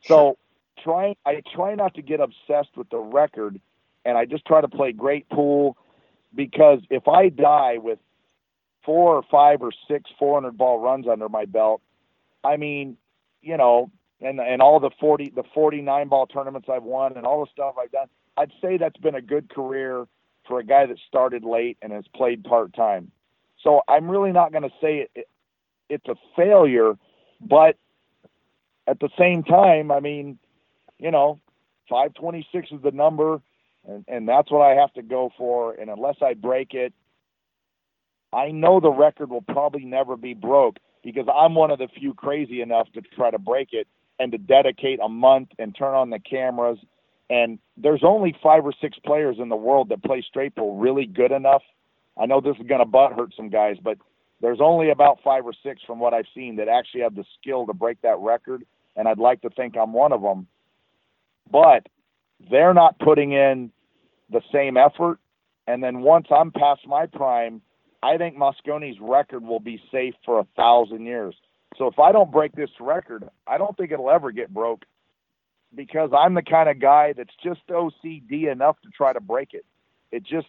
So 0.04 0.38
try 0.82 1.16
I 1.26 1.42
try 1.54 1.74
not 1.74 1.94
to 1.94 2.02
get 2.02 2.20
obsessed 2.20 2.76
with 2.76 2.88
the 2.90 2.98
record 2.98 3.60
and 4.04 4.16
I 4.16 4.24
just 4.24 4.44
try 4.46 4.60
to 4.60 4.68
play 4.68 4.92
great 4.92 5.28
pool 5.28 5.76
because 6.34 6.80
if 6.90 7.08
I 7.08 7.28
die 7.28 7.78
with 7.78 7.98
four 8.84 9.16
or 9.16 9.22
five 9.30 9.60
or 9.62 9.70
six 9.88 10.10
400 10.18 10.56
ball 10.56 10.78
runs 10.78 11.06
under 11.08 11.28
my 11.28 11.44
belt, 11.44 11.82
I 12.44 12.56
mean, 12.56 12.96
you 13.42 13.56
know, 13.56 13.90
and 14.20 14.40
and 14.40 14.62
all 14.62 14.80
the 14.80 14.90
40 15.00 15.32
the 15.34 15.44
49 15.54 16.08
ball 16.08 16.26
tournaments 16.26 16.68
I've 16.70 16.84
won 16.84 17.16
and 17.16 17.26
all 17.26 17.44
the 17.44 17.50
stuff 17.52 17.74
I've 17.80 17.92
done, 17.92 18.08
I'd 18.36 18.52
say 18.60 18.76
that's 18.76 18.96
been 18.98 19.14
a 19.14 19.22
good 19.22 19.48
career 19.48 20.06
for 20.46 20.58
a 20.58 20.64
guy 20.64 20.86
that 20.86 20.96
started 21.06 21.44
late 21.44 21.76
and 21.82 21.92
has 21.92 22.04
played 22.14 22.42
part 22.44 22.72
time. 22.72 23.10
So 23.62 23.82
I'm 23.88 24.08
really 24.08 24.32
not 24.32 24.52
going 24.52 24.62
to 24.62 24.72
say 24.80 25.08
it, 25.14 25.28
it's 25.88 26.06
a 26.08 26.14
failure, 26.36 26.94
but 27.40 27.76
at 28.86 29.00
the 29.00 29.08
same 29.18 29.42
time, 29.42 29.90
I 29.90 30.00
mean, 30.00 30.38
you 30.98 31.10
know, 31.10 31.40
526 31.88 32.72
is 32.72 32.82
the 32.82 32.90
number, 32.90 33.40
and, 33.86 34.04
and 34.08 34.28
that's 34.28 34.50
what 34.50 34.62
I 34.62 34.74
have 34.74 34.92
to 34.94 35.02
go 35.02 35.30
for. 35.36 35.74
And 35.74 35.90
unless 35.90 36.16
I 36.22 36.34
break 36.34 36.74
it, 36.74 36.92
I 38.32 38.50
know 38.50 38.80
the 38.80 38.90
record 38.90 39.30
will 39.30 39.42
probably 39.42 39.84
never 39.84 40.16
be 40.16 40.34
broke 40.34 40.76
because 41.02 41.26
I'm 41.34 41.54
one 41.54 41.70
of 41.70 41.78
the 41.78 41.88
few 41.88 42.14
crazy 42.14 42.60
enough 42.60 42.88
to 42.94 43.00
try 43.00 43.30
to 43.30 43.38
break 43.38 43.68
it 43.72 43.86
and 44.18 44.32
to 44.32 44.38
dedicate 44.38 45.00
a 45.02 45.08
month 45.08 45.50
and 45.58 45.74
turn 45.74 45.94
on 45.94 46.10
the 46.10 46.18
cameras. 46.18 46.78
And 47.30 47.58
there's 47.76 48.02
only 48.02 48.36
five 48.42 48.64
or 48.64 48.72
six 48.80 48.98
players 49.04 49.36
in 49.38 49.48
the 49.48 49.56
world 49.56 49.90
that 49.90 50.02
play 50.02 50.22
straight 50.26 50.56
pool 50.56 50.76
really 50.76 51.06
good 51.06 51.32
enough. 51.32 51.62
I 52.20 52.26
know 52.26 52.40
this 52.40 52.56
is 52.60 52.66
going 52.66 52.80
to 52.80 52.86
butt 52.86 53.12
hurt 53.12 53.32
some 53.36 53.48
guys, 53.48 53.76
but 53.82 53.98
there's 54.40 54.60
only 54.60 54.90
about 54.90 55.18
five 55.24 55.44
or 55.44 55.52
six 55.62 55.82
from 55.86 55.98
what 55.98 56.14
I've 56.14 56.26
seen 56.34 56.56
that 56.56 56.68
actually 56.68 57.02
have 57.02 57.14
the 57.14 57.24
skill 57.40 57.66
to 57.66 57.72
break 57.72 58.00
that 58.02 58.18
record, 58.18 58.64
and 58.96 59.08
I'd 59.08 59.18
like 59.18 59.42
to 59.42 59.50
think 59.50 59.76
I'm 59.76 59.92
one 59.92 60.12
of 60.12 60.22
them. 60.22 60.46
But 61.50 61.86
they're 62.50 62.74
not 62.74 62.98
putting 62.98 63.32
in 63.32 63.72
the 64.30 64.42
same 64.52 64.76
effort. 64.76 65.18
And 65.66 65.82
then 65.82 66.00
once 66.00 66.26
I'm 66.30 66.52
past 66.52 66.86
my 66.86 67.06
prime, 67.06 67.62
I 68.02 68.16
think 68.16 68.36
Mosconi's 68.36 68.98
record 69.00 69.42
will 69.42 69.60
be 69.60 69.82
safe 69.90 70.14
for 70.24 70.38
a 70.38 70.46
thousand 70.56 71.04
years. 71.04 71.34
So 71.76 71.86
if 71.86 71.98
I 71.98 72.12
don't 72.12 72.30
break 72.30 72.52
this 72.54 72.70
record, 72.80 73.28
I 73.46 73.58
don't 73.58 73.76
think 73.76 73.92
it'll 73.92 74.10
ever 74.10 74.30
get 74.30 74.52
broke 74.52 74.84
because 75.74 76.10
I'm 76.16 76.34
the 76.34 76.42
kind 76.42 76.68
of 76.68 76.80
guy 76.80 77.12
that's 77.16 77.34
just 77.42 77.60
OCD 77.68 78.50
enough 78.50 78.76
to 78.82 78.88
try 78.90 79.12
to 79.12 79.20
break 79.20 79.52
it. 79.52 79.64
It 80.10 80.22
just 80.22 80.46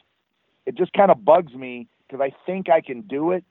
it 0.65 0.75
just 0.75 0.93
kind 0.93 1.11
of 1.11 1.25
bugs 1.25 1.53
me 1.53 1.87
because 2.07 2.21
I 2.21 2.33
think 2.45 2.69
I 2.69 2.81
can 2.81 3.01
do 3.01 3.31
it, 3.31 3.43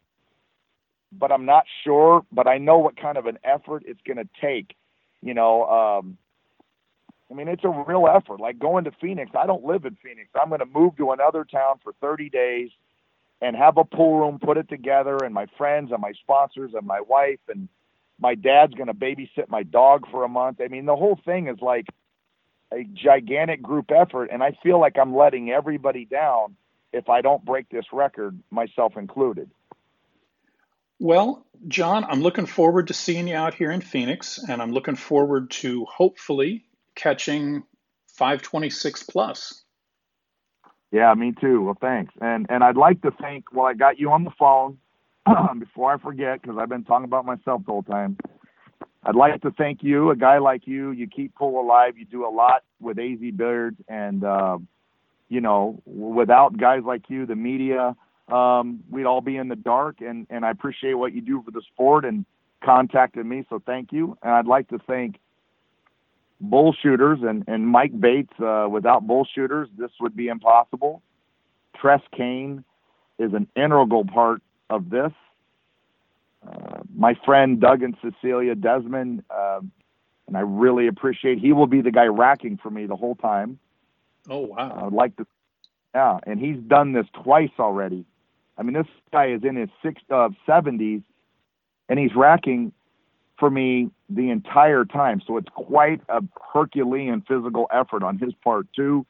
but 1.13 1.33
I'm 1.33 1.45
not 1.47 1.65
sure. 1.85 2.25
But 2.33 2.47
I 2.47 2.59
know 2.59 2.79
what 2.79 2.97
kind 2.97 3.19
of 3.19 3.27
an 3.27 3.39
effort 3.45 3.85
it's 3.87 4.01
going 4.07 4.19
to 4.19 4.29
take. 4.41 4.75
You 5.23 5.35
know, 5.35 5.65
um, 5.67 6.19
I 7.31 7.35
mean, 7.35 7.49
it's 7.49 7.65
a 7.65 7.85
real 7.87 8.07
effort. 8.07 8.41
Like 8.41 8.59
going 8.59 8.85
to 8.85 8.93
Phoenix, 9.01 9.33
I 9.39 9.47
don't 9.47 9.65
live 9.65 9.85
in 9.85 9.97
Phoenix. 10.03 10.31
I'm 10.41 10.49
going 10.49 10.61
to 10.61 10.67
move 10.67 10.97
to 10.97 11.13
another 11.13 11.45
town 11.45 11.81
for 11.83 11.93
30 12.01 12.31
days 12.31 12.71
and 13.41 13.55
have 13.57 13.77
a 13.77 13.85
pool 13.85 14.19
room, 14.19 14.39
put 14.43 14.57
it 14.57 14.69
together, 14.69 15.19
and 15.19 15.33
my 15.33 15.47
friends 15.57 15.93
and 15.93 16.01
my 16.01 16.13
sponsors 16.13 16.73
and 16.75 16.87
my 16.87 17.01
wife 17.01 17.39
and 17.49 17.69
my 18.21 18.35
dad's 18.35 18.75
going 18.75 18.89
to 18.89 18.95
babysit 18.95 19.49
my 19.49 19.63
dog 19.63 20.05
for 20.11 20.25
a 20.25 20.29
month. 20.29 20.61
I 20.61 20.69
mean, 20.69 20.87
the 20.87 20.97
whole 20.97 21.19
thing 21.25 21.47
is 21.47 21.61
like 21.61 21.87
a 22.73 22.85
gigantic 22.85 23.63
group 23.63 23.91
effort, 23.91 24.31
and 24.33 24.43
I 24.43 24.57
feel 24.63 24.81
like 24.81 24.99
I'm 24.99 25.15
letting 25.15 25.51
everybody 25.51 26.05
down 26.05 26.57
if 26.93 27.09
I 27.09 27.21
don't 27.21 27.45
break 27.45 27.69
this 27.69 27.85
record, 27.93 28.39
myself 28.51 28.97
included. 28.97 29.51
Well, 30.99 31.47
John, 31.69 32.05
I'm 32.05 32.23
looking 32.23 32.47
forward 32.47 32.89
to 32.89 32.95
seeing 32.95 33.29
you 33.29 33.37
out 33.37 33.55
here 33.55 33.71
in 33.71 33.81
Phoenix, 33.81 34.39
and 34.49 34.61
I'm 34.61 34.73
looking 34.73 34.97
forward 34.97 35.51
to 35.53 35.85
hopefully 35.85 36.65
catching 36.95 37.63
526 38.09 39.05
plus. 39.05 39.63
Yeah, 40.91 41.13
me 41.15 41.33
too. 41.41 41.63
Well, 41.63 41.79
thanks. 41.81 42.15
And 42.21 42.47
and 42.49 42.65
I'd 42.65 42.77
like 42.77 43.03
to 43.03 43.11
thank. 43.11 43.53
Well, 43.53 43.67
I 43.67 43.75
got 43.75 43.99
you 43.99 44.11
on 44.11 44.25
the 44.25 44.31
phone 44.39 44.79
before 45.59 45.93
I 45.93 45.99
forget 45.99 46.41
because 46.41 46.57
I've 46.59 46.69
been 46.69 46.85
talking 46.85 47.05
about 47.05 47.27
myself 47.27 47.63
the 47.67 47.73
whole 47.73 47.83
time. 47.83 48.17
I'd 49.05 49.15
like 49.15 49.43
to 49.43 49.51
thank 49.53 49.83
you, 49.83 50.11
a 50.11 50.17
guy 50.17 50.39
like 50.39 50.67
you. 50.67 50.91
You 50.91 51.07
keep 51.07 51.35
pool 51.35 51.61
alive. 51.61 51.97
You 51.97 52.05
do 52.05 52.27
a 52.27 52.31
lot 52.31 52.65
with 52.81 52.99
AZ 52.99 53.19
Billiards, 53.37 53.79
and 53.89 54.25
uh, 54.25 54.59
you 55.29 55.41
know, 55.41 55.81
without 55.85 56.57
guys 56.57 56.83
like 56.85 57.09
you, 57.09 57.27
the 57.27 57.37
media, 57.37 57.95
um, 58.33 58.81
we'd 58.91 59.07
all 59.07 59.21
be 59.21 59.37
in 59.37 59.49
the 59.49 59.57
dark. 59.57 60.01
And 60.01 60.27
and 60.31 60.45
I 60.45 60.51
appreciate 60.51 60.95
what 60.95 61.13
you 61.13 61.21
do 61.21 61.43
for 61.45 61.51
the 61.51 61.63
sport 61.73 62.05
and 62.05 62.25
contacted 62.65 63.25
me, 63.25 63.45
so 63.49 63.63
thank 63.65 63.93
you. 63.93 64.17
And 64.23 64.33
I'd 64.33 64.47
like 64.47 64.69
to 64.69 64.79
thank 64.79 65.19
bull 66.41 66.75
shooters 66.83 67.21
and, 67.23 67.45
and 67.47 67.67
Mike 67.67 67.99
Bates. 67.99 68.33
Uh, 68.41 68.69
without 68.71 69.07
bull 69.07 69.27
shooters, 69.35 69.69
this 69.77 69.91
would 70.01 70.17
be 70.17 70.29
impossible. 70.29 71.03
Tress 71.77 72.01
Kane 72.17 72.65
is 73.19 73.33
an 73.33 73.49
integral 73.57 74.05
part 74.05 74.43
of 74.71 74.91
this. 74.91 75.13
Uh, 76.47 76.81
my 76.95 77.15
friend 77.25 77.61
Doug 77.61 77.83
and 77.83 77.97
Cecilia 78.01 78.55
Desmond, 78.55 79.25
uh, 79.29 79.61
and 80.27 80.37
I 80.37 80.41
really 80.41 80.87
appreciate. 80.87 81.39
He 81.39 81.53
will 81.53 81.67
be 81.67 81.81
the 81.81 81.91
guy 81.91 82.07
racking 82.07 82.59
for 82.63 82.71
me 82.71 82.87
the 82.87 82.97
whole 82.97 83.17
time. 83.17 83.59
Oh 84.29 84.41
wow! 84.41 84.87
I'd 84.87 84.93
like 84.93 85.17
to, 85.17 85.27
yeah, 85.95 86.19
and 86.25 86.39
he's 86.39 86.59
done 86.59 86.93
this 86.93 87.07
twice 87.25 87.51
already. 87.59 88.05
I 88.59 88.63
mean, 88.63 88.75
this 88.75 88.87
guy 89.13 89.29
is 89.29 89.45
in 89.45 89.57
his 89.57 89.69
six 89.83 90.03
uh, 90.11 90.31
70s, 90.47 91.03
and 91.89 91.99
he's 91.99 92.15
racking 92.15 92.73
for 93.39 93.49
me 93.49 93.91
the 94.11 94.31
entire 94.31 94.85
time. 94.85 95.23
So 95.27 95.37
it's 95.37 95.49
quite 95.55 96.01
a 96.09 96.23
Herculean 96.53 97.23
physical 97.23 97.69
effort 97.73 98.03
on 98.03 98.19
his 98.19 98.35
part 98.43 98.67
too. 98.75 99.07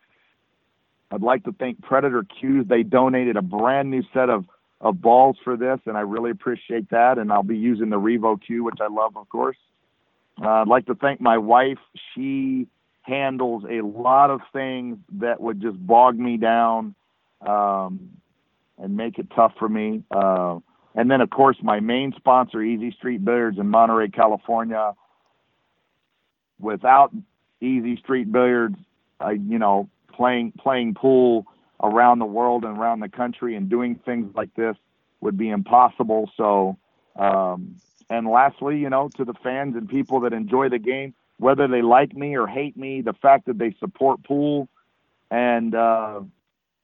I'd 1.10 1.22
like 1.22 1.44
to 1.44 1.52
thank 1.52 1.80
Predator 1.80 2.24
Cues. 2.38 2.66
They 2.68 2.82
donated 2.82 3.36
a 3.36 3.42
brand 3.42 3.90
new 3.90 4.02
set 4.12 4.28
of 4.28 4.44
of 4.80 5.00
balls 5.00 5.36
for 5.42 5.56
this, 5.56 5.80
and 5.86 5.96
I 5.96 6.02
really 6.02 6.30
appreciate 6.30 6.90
that. 6.90 7.18
And 7.18 7.32
I'll 7.32 7.42
be 7.42 7.56
using 7.56 7.90
the 7.90 7.98
Revo 7.98 8.40
cue, 8.40 8.62
which 8.62 8.78
I 8.80 8.86
love, 8.86 9.16
of 9.16 9.28
course. 9.28 9.56
Uh, 10.40 10.48
I'd 10.48 10.68
like 10.68 10.86
to 10.86 10.94
thank 10.94 11.20
my 11.20 11.36
wife. 11.36 11.78
She 12.14 12.68
handles 13.02 13.64
a 13.68 13.80
lot 13.80 14.30
of 14.30 14.40
things 14.52 14.98
that 15.14 15.40
would 15.40 15.60
just 15.60 15.84
bog 15.84 16.16
me 16.16 16.36
down 16.36 16.94
um, 17.40 18.10
and 18.78 18.96
make 18.96 19.18
it 19.18 19.28
tough 19.34 19.52
for 19.58 19.68
me. 19.68 20.02
Uh, 20.10 20.58
and 20.94 21.10
then, 21.10 21.20
of 21.20 21.30
course, 21.30 21.56
my 21.62 21.80
main 21.80 22.12
sponsor, 22.16 22.62
Easy 22.62 22.90
Street 22.92 23.24
Billiards 23.24 23.58
in 23.58 23.68
Monterey, 23.68 24.08
California. 24.08 24.94
Without 26.58 27.12
Easy 27.60 27.96
Street 27.96 28.32
Billiards, 28.32 28.76
I, 29.20 29.32
you 29.32 29.58
know, 29.58 29.88
playing 30.12 30.52
playing 30.58 30.94
pool 30.94 31.46
around 31.82 32.18
the 32.18 32.26
world 32.26 32.64
and 32.64 32.76
around 32.76 33.00
the 33.00 33.08
country 33.08 33.54
and 33.54 33.68
doing 33.68 33.94
things 34.04 34.34
like 34.34 34.52
this 34.54 34.76
would 35.20 35.36
be 35.36 35.50
impossible. 35.50 36.30
So, 36.36 36.76
um, 37.16 37.76
and 38.10 38.26
lastly, 38.26 38.78
you 38.78 38.90
know, 38.90 39.08
to 39.16 39.24
the 39.24 39.34
fans 39.34 39.76
and 39.76 39.88
people 39.88 40.20
that 40.20 40.32
enjoy 40.32 40.68
the 40.68 40.78
game, 40.78 41.14
whether 41.38 41.68
they 41.68 41.82
like 41.82 42.14
me 42.16 42.36
or 42.36 42.46
hate 42.46 42.76
me, 42.76 43.02
the 43.02 43.12
fact 43.12 43.46
that 43.46 43.58
they 43.58 43.74
support 43.78 44.24
pool 44.24 44.68
and 45.30 45.74
uh, 45.74 46.20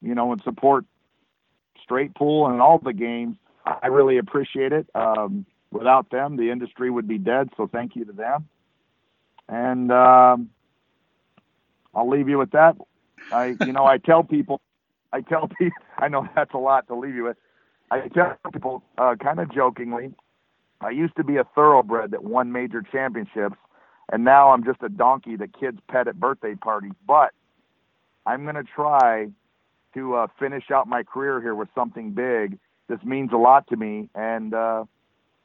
you 0.02 0.14
know 0.14 0.32
and 0.32 0.42
support 0.42 0.84
straight 1.84 2.14
pool 2.14 2.48
and 2.48 2.60
all 2.60 2.78
the 2.78 2.92
games 2.92 3.36
I 3.66 3.86
really 3.88 4.18
appreciate 4.18 4.72
it. 4.72 4.86
Um, 4.94 5.46
without 5.70 6.10
them, 6.10 6.36
the 6.36 6.50
industry 6.50 6.90
would 6.90 7.08
be 7.08 7.18
dead. 7.18 7.48
So 7.56 7.66
thank 7.66 7.96
you 7.96 8.04
to 8.04 8.12
them. 8.12 8.48
And 9.48 9.90
um, 9.90 10.50
I'll 11.94 12.08
leave 12.08 12.28
you 12.28 12.38
with 12.38 12.50
that. 12.52 12.76
I, 13.32 13.56
you 13.64 13.72
know, 13.72 13.84
I 13.84 13.98
tell 13.98 14.22
people, 14.22 14.60
I 15.12 15.22
tell 15.22 15.48
people, 15.48 15.76
I 15.98 16.08
know 16.08 16.28
that's 16.34 16.54
a 16.54 16.58
lot 16.58 16.86
to 16.88 16.94
leave 16.94 17.14
you 17.14 17.24
with. 17.24 17.36
I 17.90 18.08
tell 18.08 18.36
people, 18.52 18.82
uh, 18.98 19.14
kind 19.22 19.38
of 19.40 19.52
jokingly, 19.52 20.12
I 20.80 20.90
used 20.90 21.16
to 21.16 21.24
be 21.24 21.36
a 21.36 21.44
thoroughbred 21.54 22.10
that 22.10 22.24
won 22.24 22.52
major 22.52 22.82
championships, 22.82 23.56
and 24.12 24.24
now 24.24 24.50
I'm 24.50 24.64
just 24.64 24.82
a 24.82 24.88
donkey 24.88 25.36
that 25.36 25.58
kids 25.58 25.78
pet 25.90 26.08
at 26.08 26.18
birthday 26.18 26.54
parties. 26.54 26.92
But 27.06 27.32
I'm 28.26 28.42
going 28.44 28.56
to 28.56 28.64
try 28.64 29.28
to 29.94 30.14
uh, 30.14 30.26
finish 30.38 30.70
out 30.70 30.86
my 30.86 31.02
career 31.02 31.40
here 31.40 31.54
with 31.54 31.68
something 31.74 32.12
big. 32.12 32.58
This 32.88 32.98
means 33.04 33.32
a 33.32 33.36
lot 33.36 33.66
to 33.68 33.76
me, 33.76 34.08
and 34.14 34.52
uh, 34.52 34.84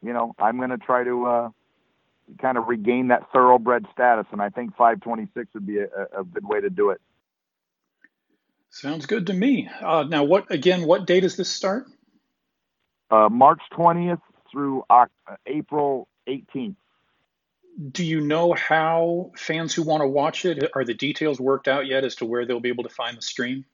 you 0.04 0.14
know 0.14 0.34
I'm 0.40 0.58
going 0.58 0.72
to 0.72 0.78
try 0.78 1.04
to 1.04 1.26
uh, 1.26 1.50
kind 2.42 2.58
of 2.58 2.68
regain 2.68 3.08
that 3.10 3.32
thoroughbred 3.32 3.86
status, 3.94 4.26
and 4.32 4.42
I 4.42 4.50
think 4.50 4.72
526 4.72 5.54
would 5.54 5.66
be 5.66 5.80
a, 5.80 5.88
a 6.20 6.24
good 6.24 6.48
way 6.48 6.62
to 6.62 6.70
do 6.70 6.90
it. 6.90 7.02
Sounds 8.72 9.06
good 9.06 9.28
to 9.28 9.34
me. 9.34 9.70
Uh, 9.82 10.06
now, 10.08 10.24
what 10.24 10.52
again? 10.52 10.86
What 10.86 11.08
date 11.08 11.22
does 11.22 11.36
this 11.36 11.50
start? 11.50 11.88
Uh, 13.10 13.30
March 13.30 13.62
20th 13.74 14.22
through 14.52 14.84
April 15.48 16.08
18th. 16.28 16.76
Do 17.92 18.04
you 18.04 18.22
know 18.22 18.54
how 18.54 19.32
fans 19.38 19.74
who 19.74 19.84
want 19.84 20.02
to 20.02 20.08
watch 20.08 20.46
it 20.46 20.70
are 20.76 20.84
the 20.84 20.94
details 20.94 21.40
worked 21.40 21.68
out 21.68 21.88
yet 21.88 22.04
as 22.04 22.16
to 22.16 22.26
where 22.26 22.46
they'll 22.46 22.60
be 22.60 22.70
able 22.70 22.84
to 22.84 22.90
find 22.90 23.18
the 23.18 23.22
stream? 23.22 23.66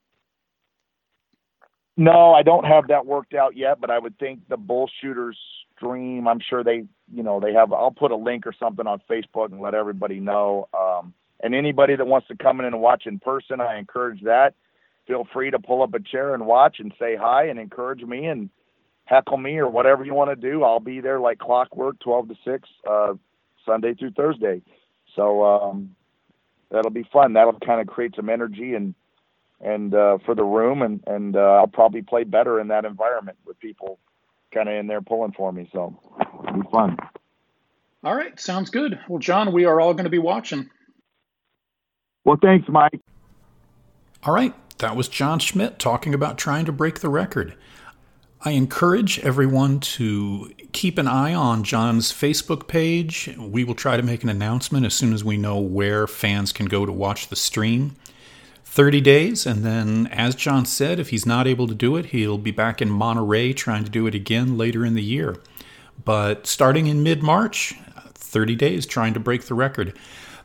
No, 1.98 2.34
I 2.34 2.44
don't 2.44 2.66
have 2.66 2.88
that 2.90 3.06
worked 3.06 3.34
out 3.34 3.56
yet, 3.56 3.80
but 3.80 3.90
I 3.90 4.00
would 4.00 4.18
think 4.20 4.42
the 4.50 4.58
bull 4.58 4.90
shooters 5.02 5.38
stream. 5.78 6.28
I'm 6.28 6.40
sure 6.40 6.64
they, 6.64 6.86
you 7.14 7.24
know, 7.24 7.40
they 7.40 7.54
have. 7.54 7.72
I'll 7.72 7.92
put 7.92 8.12
a 8.12 8.16
link 8.16 8.48
or 8.48 8.54
something 8.60 8.88
on 8.88 9.02
Facebook 9.10 9.52
and 9.52 9.62
let 9.62 9.76
everybody 9.76 10.20
know. 10.20 10.68
Um, 10.78 11.14
and 11.42 11.56
anybody 11.56 11.96
that 11.96 12.06
wants 12.06 12.28
to 12.30 12.36
come 12.36 12.60
in 12.60 12.66
and 12.66 12.82
watch 12.82 13.04
in 13.06 13.20
person, 13.20 13.62
I 13.62 13.78
encourage 13.78 14.22
that. 14.24 14.56
Feel 15.08 15.28
free 15.34 15.52
to 15.52 15.60
pull 15.60 15.84
up 15.84 15.94
a 15.94 16.00
chair 16.00 16.34
and 16.34 16.46
watch 16.46 16.78
and 16.80 16.94
say 17.00 17.16
hi 17.16 17.46
and 17.46 17.60
encourage 17.60 18.02
me 18.02 18.26
and 18.26 18.50
heckle 19.06 19.38
me 19.38 19.58
or 19.58 19.70
whatever 19.70 20.04
you 20.04 20.14
want 20.14 20.32
to 20.32 20.36
do. 20.36 20.64
I'll 20.64 20.80
be 20.80 21.00
there 21.00 21.20
like 21.20 21.40
clockwork, 21.40 22.00
12 22.00 22.30
to 22.30 22.36
6, 22.44 22.70
uh, 22.90 23.14
Sunday 23.66 23.94
through 23.94 24.12
Thursday. 24.12 24.62
So 25.16 25.44
um, 25.46 25.96
that'll 26.72 26.92
be 26.92 27.08
fun. 27.14 27.34
That'll 27.34 27.60
kind 27.60 27.80
of 27.82 27.88
create 27.88 28.16
some 28.16 28.30
energy 28.30 28.74
and 28.74 28.96
and 29.62 29.94
uh, 29.94 30.18
for 30.26 30.36
the 30.36 30.44
room, 30.44 30.82
and 30.82 31.04
and 31.08 31.36
uh, 31.36 31.40
I'll 31.40 31.68
probably 31.68 32.02
play 32.02 32.24
better 32.24 32.60
in 32.60 32.68
that 32.70 32.86
environment 32.86 33.38
with 33.46 33.60
people 33.60 34.00
kind 34.54 34.70
of 34.70 34.76
in 34.76 34.88
there 34.88 35.02
pulling 35.02 35.34
for 35.34 35.52
me. 35.52 35.70
So 35.72 36.00
it'll 36.20 36.62
be 36.62 36.68
fun. 36.72 36.98
All 38.04 38.16
right, 38.16 38.40
sounds 38.40 38.70
good. 38.70 39.00
Well, 39.08 39.20
John, 39.20 39.52
we 39.52 39.66
are 39.66 39.82
all 39.82 39.94
going 39.94 40.04
to 40.04 40.12
be 40.12 40.20
watching. 40.20 40.70
Well, 42.24 42.38
thanks, 42.42 42.68
Mike. 42.70 43.00
All 44.24 44.34
right, 44.34 44.54
that 44.80 44.96
was 44.96 45.08
John 45.08 45.40
Schmidt 45.40 45.80
talking 45.80 46.14
about 46.14 46.38
trying 46.38 46.66
to 46.66 46.72
break 46.72 47.00
the 47.00 47.10
record. 47.10 47.56
I 48.42 48.52
encourage 48.52 49.18
everyone 49.20 49.80
to 49.80 50.52
keep 50.72 51.00
an 51.00 51.08
eye 51.08 51.34
on 51.34 51.64
John's 51.64 52.12
Facebook 52.12 52.68
page. 52.68 53.36
We 53.40 53.64
will 53.64 53.74
try 53.74 53.98
to 53.98 54.04
make 54.04 54.24
an 54.24 54.30
announcement 54.30 54.86
as 54.86 54.94
soon 54.94 55.14
as 55.14 55.24
we 55.24 55.38
know 55.38 55.58
where 55.58 56.06
fans 56.06 56.52
can 56.52 56.68
go 56.68 56.86
to 56.86 56.92
watch 56.92 57.30
the 57.30 57.36
stream. 57.36 57.96
30 58.76 59.00
days, 59.00 59.46
and 59.46 59.64
then, 59.64 60.06
as 60.08 60.36
John 60.36 60.66
said, 60.66 61.00
if 61.00 61.10
he's 61.10 61.26
not 61.26 61.48
able 61.48 61.66
to 61.66 61.74
do 61.74 61.96
it, 61.96 62.08
he'll 62.08 62.38
be 62.38 62.52
back 62.52 62.82
in 62.82 62.90
Monterey 62.90 63.54
trying 63.54 63.86
to 63.86 63.90
do 63.90 64.06
it 64.06 64.14
again 64.14 64.58
later 64.58 64.86
in 64.86 64.96
the 64.96 65.02
year. 65.02 65.38
But 66.04 66.46
starting 66.46 66.88
in 66.88 67.02
mid 67.02 67.24
March, 67.24 67.74
30 68.16 68.54
days 68.56 68.86
trying 68.86 69.14
to 69.14 69.20
break 69.22 69.46
the 69.46 69.54
record. 69.54 69.98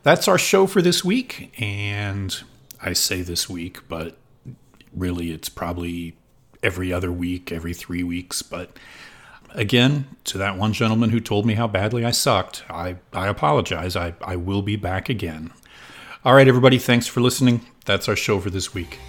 That's 0.05 0.29
our 0.29 0.39
show 0.39 0.69
for 0.69 0.81
this 0.81 1.05
week, 1.05 1.53
and 1.61 2.41
I 2.81 2.93
say 2.93 3.23
this 3.23 3.51
week, 3.51 3.81
but 3.89 4.17
really 4.95 5.33
it's 5.33 5.49
probably 5.49 6.15
every 6.63 6.93
other 6.93 7.11
week, 7.11 7.51
every 7.51 7.75
three 7.75 8.05
weeks. 8.05 8.43
But 8.43 8.77
again, 9.55 10.07
to 10.27 10.39
that 10.39 10.57
one 10.57 10.73
gentleman 10.73 11.11
who 11.11 11.19
told 11.19 11.47
me 11.47 11.55
how 11.55 11.67
badly 11.67 12.05
I 12.05 12.13
sucked, 12.13 12.63
I, 12.71 12.99
I 13.13 13.27
apologize. 13.27 13.97
I, 13.97 14.15
I 14.23 14.37
will 14.37 14.63
be 14.63 14.77
back 14.77 15.09
again. 15.09 15.51
All 16.25 16.35
right, 16.35 16.47
everybody, 16.47 16.79
thanks 16.79 17.09
for 17.09 17.21
listening. 17.21 17.67
That's 17.91 18.09
our 18.09 18.15
show 18.15 18.39
for 18.39 18.51
this 18.51 18.73
week. 18.73 19.01